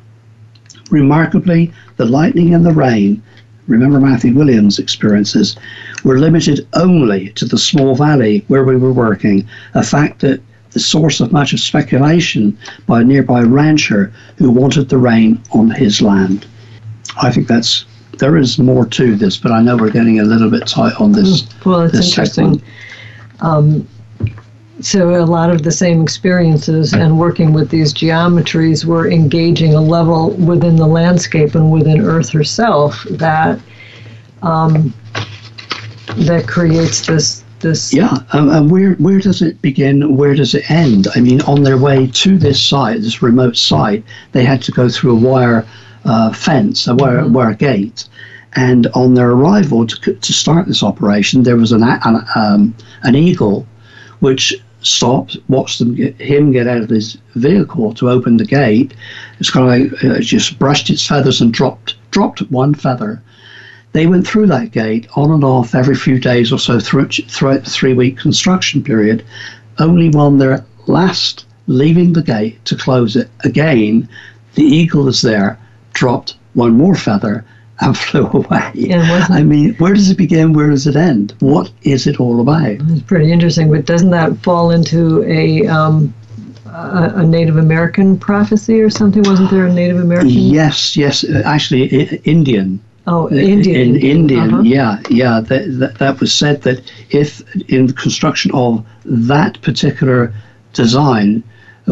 [0.89, 3.21] Remarkably, the lightning and the rain,
[3.67, 5.55] remember Matthew Williams' experiences,
[6.03, 10.79] were limited only to the small valley where we were working, a fact that the
[10.79, 16.01] source of much of speculation by a nearby rancher who wanted the rain on his
[16.01, 16.45] land.
[17.21, 17.85] I think that's
[18.19, 21.13] there is more to this, but I know we're getting a little bit tight on
[21.13, 21.47] this.
[21.65, 22.61] Well, it's interesting.
[23.39, 23.87] Um,
[24.82, 29.82] so a lot of the same experiences and working with these geometries were engaging a
[29.82, 33.59] level within the landscape and within Earth herself that
[34.41, 34.93] um,
[36.17, 37.93] that creates this this.
[37.93, 40.15] Yeah, um, and where where does it begin?
[40.15, 41.07] Where does it end?
[41.15, 44.88] I mean, on their way to this site, this remote site, they had to go
[44.89, 45.65] through a wire
[46.05, 47.34] uh, fence, a wire, Mm-hmm.
[47.34, 48.05] wire gate.
[48.55, 52.73] And on their arrival to, to start this operation, there was an, an, um,
[53.03, 53.67] an eagle
[54.19, 58.93] which stopped, watched them get, him get out of his vehicle to open the gate.
[59.39, 63.21] It's kind of like uh, just brushed its feathers and dropped dropped one feather.
[63.91, 67.63] They went through that gate on and off every few days or so through, throughout
[67.63, 69.23] the three week construction period.
[69.80, 74.07] Only when they're last leaving the gate to close it again,
[74.55, 75.57] the eagle is there,
[75.93, 77.45] dropped one more feather,
[77.82, 78.71] and flew away.
[78.75, 80.53] Wasn't- I mean, where does it begin?
[80.53, 81.34] Where does it end?
[81.39, 82.65] What is it all about?
[82.67, 86.13] It's pretty interesting, but doesn't that fall into a um,
[86.65, 89.23] a, a Native American prophecy or something?
[89.23, 90.30] Wasn't there a Native American?
[90.30, 91.23] Yes, yes.
[91.23, 91.86] uh, Actually,
[92.25, 92.80] Indian.
[93.07, 93.95] Oh, Indian.
[93.95, 94.61] In Indian, Uh-huh.
[94.61, 95.39] yeah, yeah.
[95.41, 100.32] That, that, that was said that if in the construction of that particular
[100.73, 101.43] design,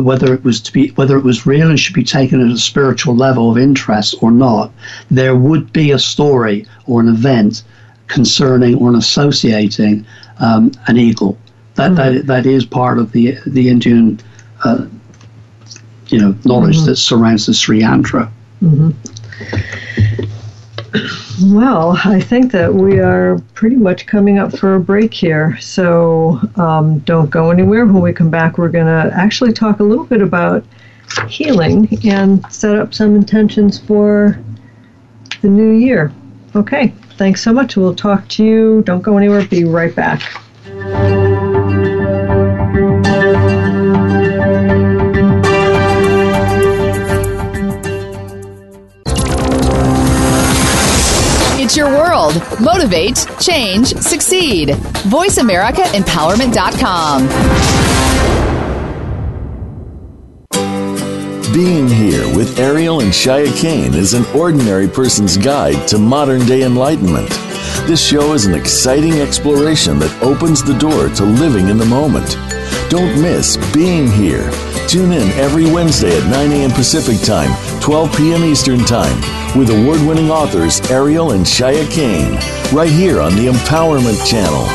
[0.04, 2.58] whether it was to be whether it was real and should be taken at a
[2.58, 4.72] spiritual level of interest or not,
[5.10, 7.64] there would be a story or an event
[8.08, 10.06] concerning or associating
[10.40, 11.38] um, an eagle.
[11.76, 14.20] That, that that is part of the the Indian,
[14.64, 14.88] uh,
[16.08, 18.32] you know, knowledge that surrounds the Sri Yantra.
[21.44, 25.58] Well, I think that we are pretty much coming up for a break here.
[25.60, 27.86] So um, don't go anywhere.
[27.86, 30.64] When we come back, we're going to actually talk a little bit about
[31.28, 34.40] healing and set up some intentions for
[35.42, 36.12] the new year.
[36.56, 36.88] Okay,
[37.18, 37.78] thanks so much.
[37.78, 38.82] We'll talk to you.
[38.84, 39.46] Don't go anywhere.
[39.46, 40.22] Be right back.
[51.78, 52.34] Your world.
[52.60, 54.70] Motivate, change, succeed.
[54.70, 57.28] VoiceAmericaEmpowerment.com.
[61.54, 66.64] Being Here with Ariel and Shya Kane is an ordinary person's guide to modern day
[66.64, 67.30] enlightenment.
[67.86, 72.36] This show is an exciting exploration that opens the door to living in the moment.
[72.90, 74.50] Don't miss Being Here.
[74.88, 76.72] Tune in every Wednesday at 9 a.m.
[76.72, 77.52] Pacific Time,
[77.88, 78.44] 12 p.m.
[78.44, 79.16] Eastern Time,
[79.58, 82.34] with award winning authors Ariel and Shya Kane,
[82.76, 84.66] right here on the Empowerment Channel.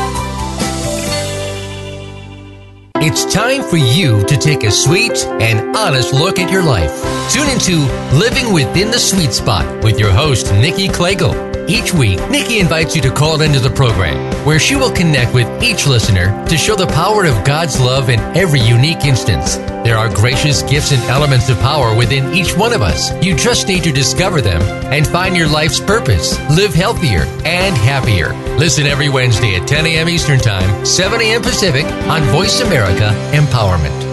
[3.05, 7.03] It's time for you to take a sweet and honest look at your life.
[7.31, 7.81] Tune into
[8.17, 11.52] Living Within the Sweet Spot with your host, Nikki Klegel.
[11.67, 15.47] Each week, Nikki invites you to call into the program, where she will connect with
[15.63, 19.55] each listener to show the power of God's love in every unique instance.
[19.85, 23.13] There are gracious gifts and elements of power within each one of us.
[23.23, 24.61] You just need to discover them
[24.91, 26.37] and find your life's purpose.
[26.49, 28.33] Live healthier and happier.
[28.57, 30.09] Listen every Wednesday at 10 a.m.
[30.09, 31.41] Eastern Time, 7 a.m.
[31.41, 34.12] Pacific on Voice America Empowerment.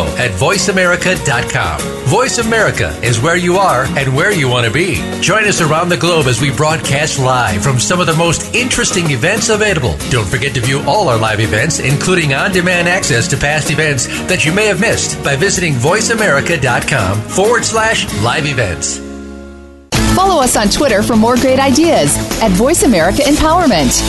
[0.17, 1.79] at voiceamerica.com.
[2.07, 4.95] Voice America is where you are and where you want to be.
[5.21, 9.11] Join us around the globe as we broadcast live from some of the most interesting
[9.11, 9.95] events available.
[10.09, 14.45] Don't forget to view all our live events, including on-demand access to past events that
[14.45, 18.99] you may have missed by visiting voiceamerica.com forward slash live events.
[20.15, 24.01] Follow us on Twitter for more great ideas at Voice America Empowerment.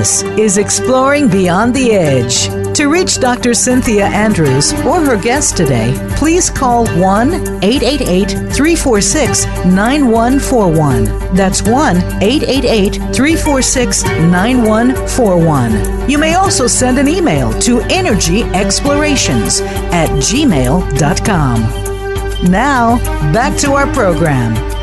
[0.00, 2.48] This is Exploring Beyond the Edge.
[2.74, 3.52] To reach Dr.
[3.52, 11.04] Cynthia Andrews or her guest today, please call 1 888 346 9141.
[11.34, 16.08] That's 1 888 346 9141.
[16.08, 19.60] You may also send an email to energyexplorations
[19.92, 21.60] at gmail.com.
[22.50, 22.96] Now,
[23.34, 24.79] back to our program.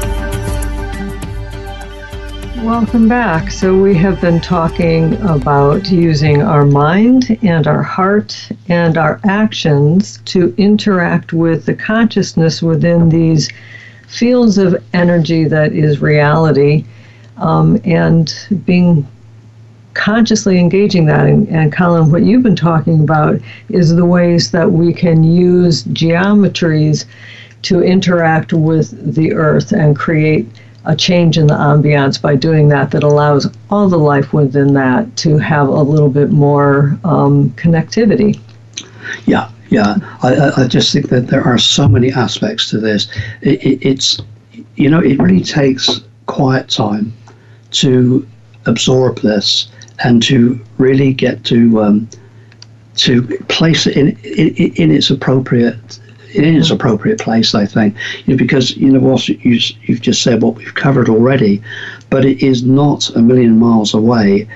[2.63, 3.51] Welcome back.
[3.51, 10.19] So, we have been talking about using our mind and our heart and our actions
[10.25, 13.49] to interact with the consciousness within these
[14.07, 16.83] fields of energy that is reality
[17.37, 18.33] um, and
[18.65, 19.07] being
[19.93, 21.25] consciously engaging that.
[21.27, 23.39] And, and Colin, what you've been talking about
[23.69, 27.05] is the ways that we can use geometries
[27.63, 30.47] to interact with the earth and create
[30.87, 35.15] a change in the ambiance by doing that that allows all the life within that
[35.17, 38.39] to have a little bit more um, connectivity.
[39.25, 39.97] Yeah, yeah.
[40.23, 43.09] I, I just think that there are so many aspects to this.
[43.41, 44.21] It, it, it's,
[44.75, 47.13] you know, it really takes quiet time
[47.71, 48.25] to
[48.65, 49.67] absorb this
[50.05, 52.09] and to really get to um,
[52.95, 55.99] to place it in, in, in its appropriate
[56.37, 60.21] in its appropriate place, I think, you know, because you know what you, you've just
[60.21, 61.61] said what we've covered already,
[62.09, 64.47] but it is not a million miles away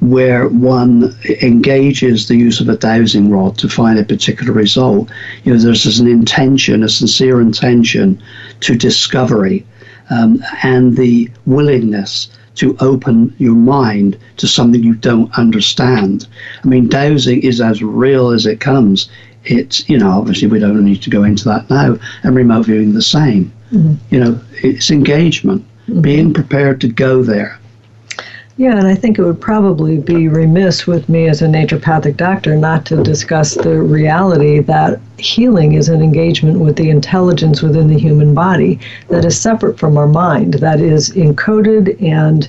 [0.00, 5.10] where one engages the use of a dowsing rod to find a particular result.
[5.44, 8.20] You know, there's an intention, a sincere intention
[8.60, 9.64] to discovery,
[10.10, 16.26] um, and the willingness to open your mind to something you don't understand.
[16.62, 19.08] I mean, dowsing is as real as it comes
[19.44, 22.94] it's you know obviously we don't need to go into that now and remote viewing
[22.94, 23.94] the same mm-hmm.
[24.10, 26.00] you know it's engagement mm-hmm.
[26.00, 27.58] being prepared to go there
[28.56, 32.56] yeah and i think it would probably be remiss with me as a naturopathic doctor
[32.56, 37.98] not to discuss the reality that healing is an engagement with the intelligence within the
[37.98, 38.78] human body
[39.08, 42.48] that is separate from our mind that is encoded and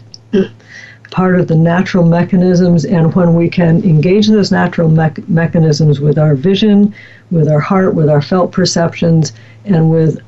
[1.15, 2.83] part of the natural mechanisms.
[2.83, 6.93] And when we can engage those natural me- mechanisms with our vision,
[7.31, 9.31] with our heart, with our felt perceptions,
[9.63, 10.19] and with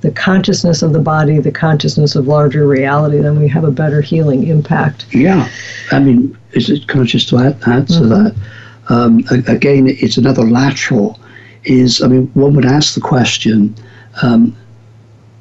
[0.00, 4.00] the consciousness of the body, the consciousness of larger reality, then we have a better
[4.00, 5.04] healing impact.
[5.12, 5.46] Yeah,
[5.92, 8.08] I mean, is it conscious to add, add to mm-hmm.
[8.08, 8.34] that?
[8.88, 11.20] Um, again, it's another lateral.
[11.64, 13.74] Is I mean, one would ask the question,
[14.22, 14.56] um,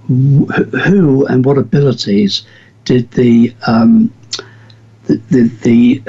[0.08, 2.46] who and what abilities
[2.84, 4.12] did the um,
[5.08, 6.04] the, the, the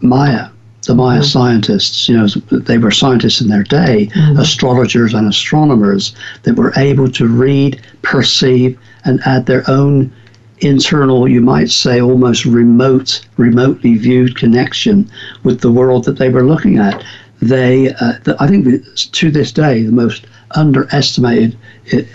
[0.00, 0.50] Maya
[0.86, 1.24] the Maya mm-hmm.
[1.24, 4.38] scientists, you know, they were scientists in their day, mm-hmm.
[4.38, 10.12] astrologers and astronomers that were able to read, perceive, and add their own
[10.60, 15.10] internal, you might say, almost remote, remotely viewed connection
[15.42, 17.04] with the world that they were looking at.
[17.40, 21.56] They, uh, the, I think, to this day, the most underestimated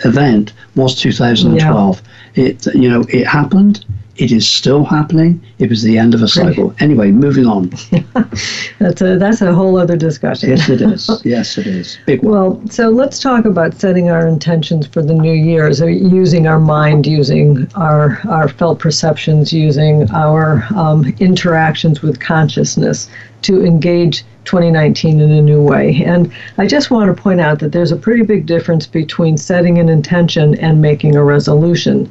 [0.04, 2.02] event was 2012.
[2.34, 2.44] Yeah.
[2.44, 3.84] It, you know, it happened
[4.18, 5.44] it is still happening.
[5.58, 6.74] It was the end of a cycle.
[6.80, 7.68] Anyway, moving on.
[8.78, 10.50] that's a that's a whole other discussion.
[10.50, 11.10] Yes, it is.
[11.24, 11.98] yes, it is.
[12.06, 12.32] Big one.
[12.32, 15.72] Well, so let's talk about setting our intentions for the new year.
[15.74, 23.10] So using our mind, using our our felt perceptions, using our um, interactions with consciousness
[23.42, 26.02] to engage 2019 in a new way.
[26.04, 29.78] And I just want to point out that there's a pretty big difference between setting
[29.78, 32.10] an intention and making a resolution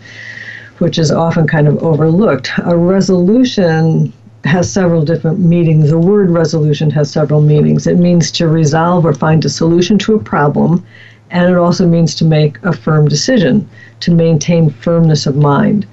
[0.79, 2.51] which is often kind of overlooked.
[2.65, 4.11] A resolution
[4.43, 5.89] has several different meanings.
[5.89, 7.87] The word resolution has several meanings.
[7.87, 10.85] It means to resolve or find a solution to a problem,
[11.31, 13.67] and it also means to make a firm decision,
[14.01, 15.85] to maintain firmness of mind.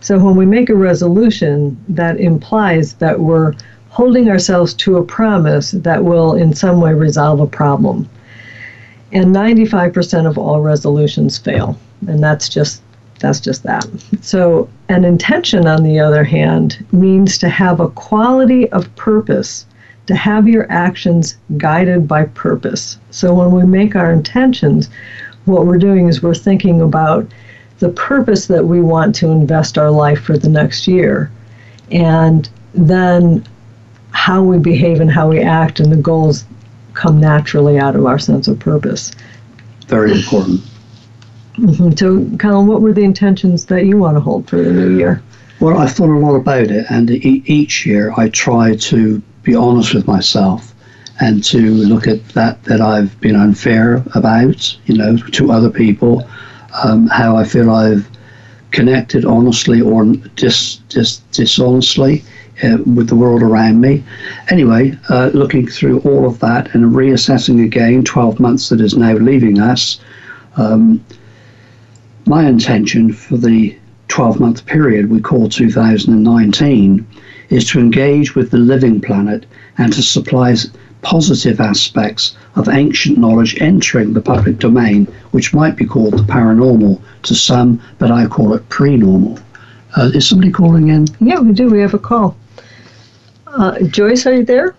[0.00, 3.52] So when we make a resolution, that implies that we're
[3.90, 8.08] holding ourselves to a promise that will in some way resolve a problem.
[9.12, 11.76] And 95% of all resolutions fail.
[12.06, 12.80] And that's just
[13.20, 13.86] that's just that.
[14.20, 19.66] So, an intention, on the other hand, means to have a quality of purpose,
[20.06, 22.98] to have your actions guided by purpose.
[23.10, 24.88] So, when we make our intentions,
[25.44, 27.26] what we're doing is we're thinking about
[27.78, 31.30] the purpose that we want to invest our life for the next year.
[31.90, 33.46] And then
[34.10, 36.44] how we behave and how we act and the goals
[36.94, 39.12] come naturally out of our sense of purpose.
[39.86, 40.60] Very important.
[41.58, 41.92] Mm-hmm.
[41.96, 45.22] So, Colin, what were the intentions that you want to hold for the new year?
[45.60, 49.56] Well, I thought a lot about it, and e- each year I try to be
[49.56, 50.72] honest with myself
[51.20, 56.28] and to look at that that I've been unfair about, you know, to other people,
[56.84, 58.08] um, how I feel I've
[58.70, 60.04] connected honestly or
[60.36, 62.22] dis, dis, dishonestly
[62.62, 64.04] uh, with the world around me.
[64.50, 69.14] Anyway, uh, looking through all of that and reassessing again 12 months that is now
[69.14, 69.98] leaving us.
[70.56, 71.04] Um,
[72.28, 73.76] my intention for the
[74.08, 77.06] 12 month period we call 2019
[77.48, 79.46] is to engage with the living planet
[79.78, 80.54] and to supply
[81.00, 87.00] positive aspects of ancient knowledge entering the public domain, which might be called the paranormal
[87.22, 89.38] to some, but I call it pre normal.
[89.96, 91.06] Uh, is somebody calling in?
[91.20, 91.70] Yeah, we do.
[91.70, 92.36] We have a call.
[93.46, 94.74] Uh, Joyce, are you there?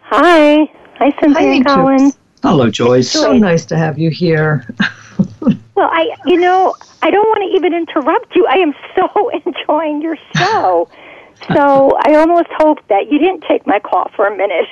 [0.00, 0.70] Hi.
[0.96, 2.12] Hi, Cynthia Hi, Colin.
[2.42, 3.10] Hello, Joyce.
[3.10, 4.66] So nice to have you here.
[5.74, 8.46] Well, I, you know, I don't want to even interrupt you.
[8.46, 10.88] I am so enjoying your show.
[11.54, 14.68] so I almost hope that you didn't take my call for a minute.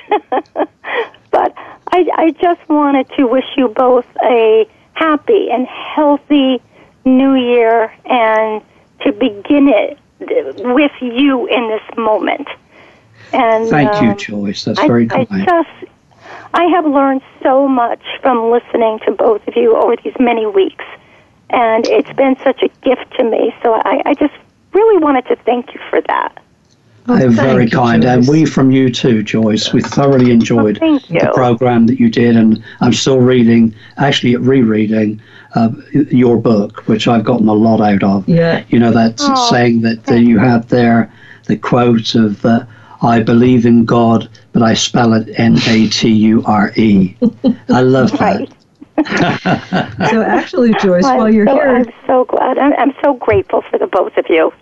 [1.31, 1.53] but
[1.91, 6.61] I, I just wanted to wish you both a happy and healthy
[7.03, 8.61] new year and
[9.01, 12.47] to begin it with you in this moment.
[13.33, 14.65] And thank um, you, Joyce.
[14.65, 15.27] That's very kind.
[15.31, 15.91] I just
[16.53, 20.85] I have learned so much from listening to both of you over these many weeks,
[21.49, 23.53] and it's been such a gift to me.
[23.63, 24.33] So I, I just
[24.73, 26.37] really wanted to thank you for that.
[27.07, 28.11] Oh, They're very you, kind, Joyce.
[28.11, 29.73] and we from you too, Joyce.
[29.73, 35.19] We thoroughly enjoyed oh, the program that you did, and I'm still reading, actually rereading
[35.55, 38.29] uh, your book, which I've gotten a lot out of.
[38.29, 41.11] Yeah, you know that oh, saying that uh, you had there,
[41.45, 42.45] the quote of.
[42.45, 42.65] Uh,
[43.01, 47.15] I believe in God, but I spell it N A T U R E.
[47.69, 48.47] I love that.
[50.11, 52.57] so actually, Joyce, I'm while you're so, here, I'm so glad.
[52.59, 54.53] I'm, I'm, so grateful for the both of you.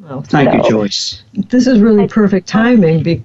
[0.00, 1.22] Well, thank so, you, Joyce.
[1.32, 3.22] This is really perfect timing be,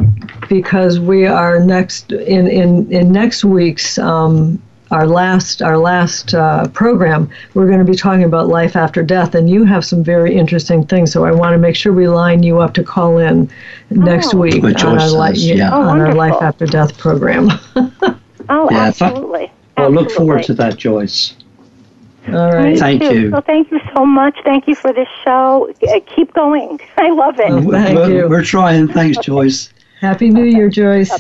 [0.48, 4.62] because we are next in in in next week's um,
[4.92, 9.36] our last our last uh, program, we're going to be talking about life after death,
[9.36, 11.12] and you have some very interesting things.
[11.12, 13.50] So I want to make sure we line you up to call in
[13.90, 14.38] next oh.
[14.38, 15.72] week on our, li- yeah.
[15.74, 17.50] oh, on our life after death program.
[17.76, 19.52] oh, yeah, absolutely.
[19.78, 21.36] Well, look forward to that, Joyce.
[22.28, 22.74] All right.
[22.74, 23.20] Me Thank too.
[23.20, 23.32] you.
[23.32, 24.38] So thank you so much.
[24.44, 25.74] Thank you for this show.
[26.16, 26.80] Keep going.
[26.98, 27.50] I love it.
[27.50, 28.30] Thank we're, you.
[28.30, 28.88] we're trying.
[28.88, 29.74] Thanks, Joyce.
[30.02, 31.12] Happy New Year, Joyce.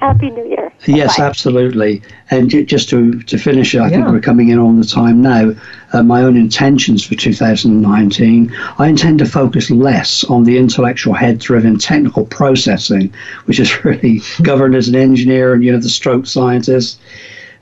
[0.00, 0.72] Happy New Year.
[0.86, 1.24] Yes, Bye.
[1.24, 2.00] absolutely.
[2.30, 5.50] And just to, to finish, I think we're coming in on the time now.
[5.92, 11.40] Uh, my own intentions for 2019, I intend to focus less on the intellectual head
[11.40, 13.12] driven technical processing,
[13.46, 17.00] which is really governed as an engineer and, you know, the stroke scientist,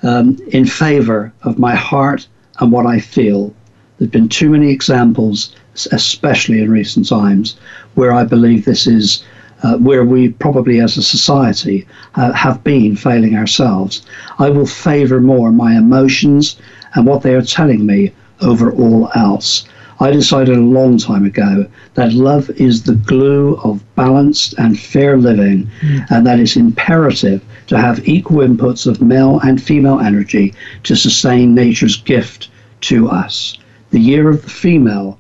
[0.03, 2.29] um, in favor of my heart
[2.61, 3.55] and what I feel.
[3.99, 5.57] There's been too many examples,
[5.91, 7.57] especially in recent times,
[7.95, 9.25] where I believe this is
[9.63, 14.05] uh, where we probably as a society uh, have been failing ourselves.
[14.39, 16.57] I will favor more my emotions
[16.95, 19.67] and what they are telling me over all else.
[19.99, 25.17] I decided a long time ago that love is the glue of balanced and fair
[25.17, 25.71] living,
[26.11, 30.53] and that it's imperative to have equal inputs of male and female energy
[30.83, 32.51] to sustain nature's gift
[32.83, 33.57] to us.
[33.91, 35.19] The year of the female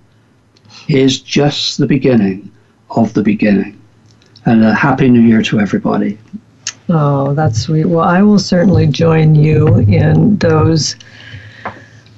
[0.88, 2.50] is just the beginning
[2.90, 3.75] of the beginning.
[4.46, 6.18] And a happy new year to everybody.
[6.88, 7.86] Oh, that's sweet.
[7.86, 10.94] Well, I will certainly join you in those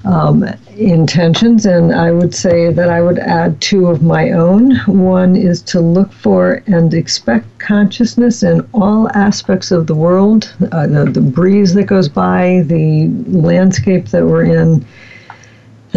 [0.04, 0.44] um,
[0.76, 4.76] intentions, and I would say that I would add two of my own.
[4.86, 10.86] One is to look for and expect consciousness in all aspects of the world uh,
[10.86, 14.84] the, the breeze that goes by, the landscape that we're in,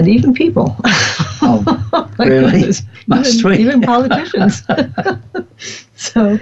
[0.02, 0.76] and even people.
[1.44, 2.52] Oh, really?
[2.52, 2.84] goodness.
[3.08, 3.58] Must even, we?
[3.58, 4.62] even politicians.
[5.96, 6.40] so,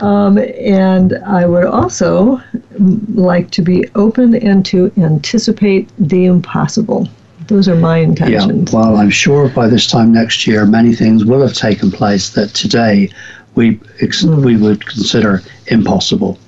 [0.00, 2.36] um, and I would also
[2.74, 7.08] mm, like to be open and to anticipate the impossible.
[7.46, 8.70] Those are my intentions.
[8.70, 8.78] yeah.
[8.78, 12.50] Well, I'm sure by this time next year, many things will have taken place that
[12.50, 13.10] today
[13.54, 16.38] we ex- we would consider impossible.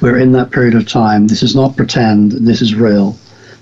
[0.00, 1.28] We're in that period of time.
[1.28, 2.32] This is not pretend.
[2.32, 3.16] This is real.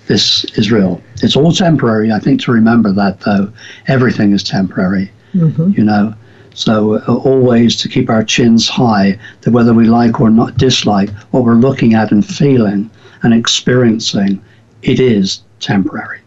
[0.07, 1.00] This is real.
[1.22, 2.12] It's all temporary.
[2.12, 3.50] I think to remember that though,
[3.88, 5.11] everything is temporary.
[5.34, 5.76] Mhm.
[5.76, 6.14] You know,
[6.55, 11.11] so uh, always to keep our chins high, that whether we like or not dislike
[11.32, 12.90] what we're looking at and feeling
[13.22, 14.40] and experiencing,
[14.82, 16.18] it is temporary.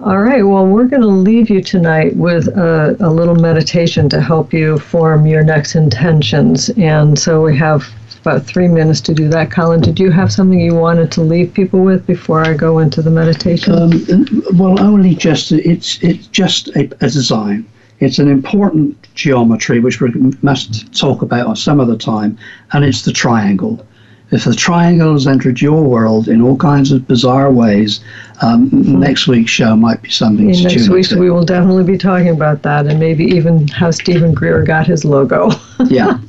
[0.00, 0.42] All right.
[0.42, 4.78] Well, we're going to leave you tonight with a, a little meditation to help you
[4.80, 6.70] form your next intentions.
[6.70, 7.88] And so we have
[8.22, 9.50] about three minutes to do that.
[9.50, 13.02] Colin, did you have something you wanted to leave people with before I go into
[13.02, 13.74] the meditation?
[13.74, 17.66] Um, well, only just it's it's just a, a design.
[17.98, 20.10] It's an important geometry which we
[20.42, 22.38] must talk about some other time,
[22.72, 23.84] and it's the triangle.
[24.30, 28.00] If the triangle has entered your world in all kinds of bizarre ways,
[28.40, 31.84] um, next week's show might be something In to next tune week, we will definitely
[31.84, 35.50] be talking about that and maybe even how Steven Greer got his logo.
[35.86, 36.18] Yeah.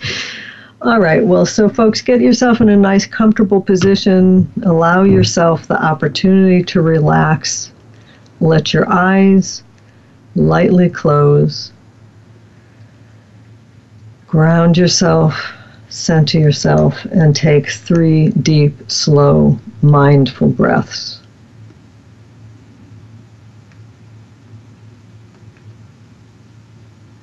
[0.84, 1.26] All right.
[1.26, 4.52] Well, so folks, get yourself in a nice, comfortable position.
[4.64, 7.72] Allow yourself the opportunity to relax.
[8.42, 9.64] Let your eyes
[10.36, 11.72] lightly close.
[14.28, 15.54] Ground yourself,
[15.88, 21.13] center yourself, and take three deep, slow, mindful breaths.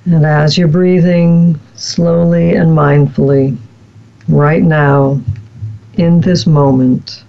[0.05, 3.55] And as you're breathing slowly and mindfully,
[4.27, 5.21] right now,
[5.93, 7.23] in this moment,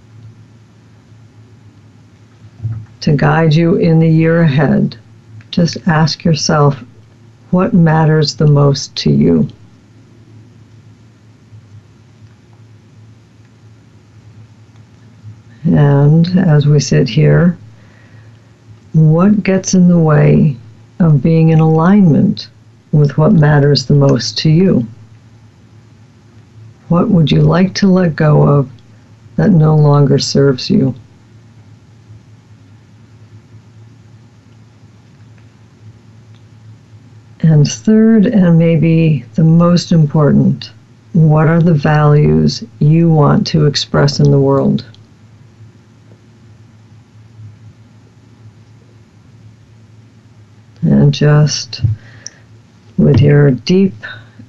[3.01, 4.97] to guide you in the year ahead,
[5.51, 6.83] just ask yourself
[7.51, 9.47] what matters the most to you.
[15.65, 17.55] And as we sit here,
[18.93, 20.57] what gets in the way
[20.99, 22.49] of being in alignment
[22.93, 24.87] with what matters the most to you?
[26.87, 28.71] What would you like to let go of
[29.35, 30.93] that no longer serves you?
[37.39, 40.71] And third, and maybe the most important,
[41.13, 44.85] what are the values you want to express in the world?
[50.83, 51.81] And just
[53.03, 53.93] with your deep,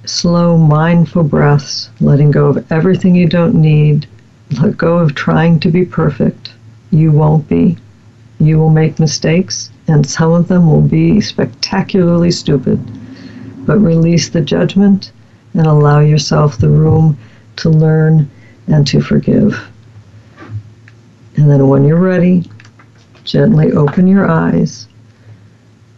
[0.05, 4.07] slow, mindful breaths, letting go of everything you don't need,
[4.61, 6.53] let go of trying to be perfect.
[6.93, 7.77] You won't be.
[8.39, 12.81] You will make mistakes, and some of them will be spectacularly stupid.
[13.67, 15.11] But release the judgment
[15.55, 17.19] and allow yourself the room
[17.57, 18.31] to learn
[18.69, 19.69] and to forgive.
[21.37, 22.49] And then when you're ready,
[23.25, 24.87] gently open your eyes.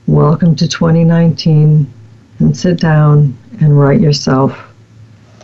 [0.07, 1.93] Welcome to 2019
[2.39, 4.59] and sit down and write yourself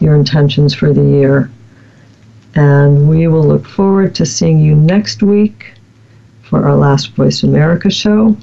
[0.00, 1.50] your intentions for the year.
[2.54, 5.72] And we will look forward to seeing you next week
[6.42, 8.36] for our last Voice America show.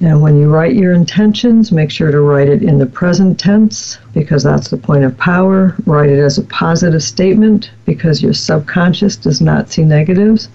[0.00, 3.98] And when you write your intentions, make sure to write it in the present tense
[4.14, 5.74] because that's the point of power.
[5.84, 10.48] Write it as a positive statement because your subconscious does not see negatives.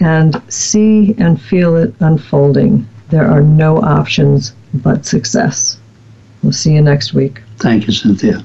[0.00, 2.86] And see and feel it unfolding.
[3.10, 5.78] There are no options but success.
[6.42, 7.42] We'll see you next week.
[7.58, 8.42] Thank you, Cynthia.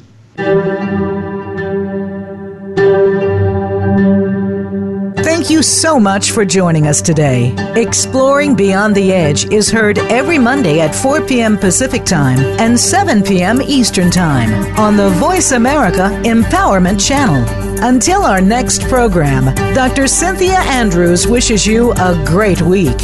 [5.24, 7.56] Thank you so much for joining us today.
[7.76, 11.58] Exploring Beyond the Edge is heard every Monday at 4 p.m.
[11.58, 13.62] Pacific Time and 7 p.m.
[13.62, 17.46] Eastern Time on the Voice America Empowerment Channel.
[17.84, 20.08] Until our next program, Dr.
[20.08, 22.98] Cynthia Andrews wishes you a great week.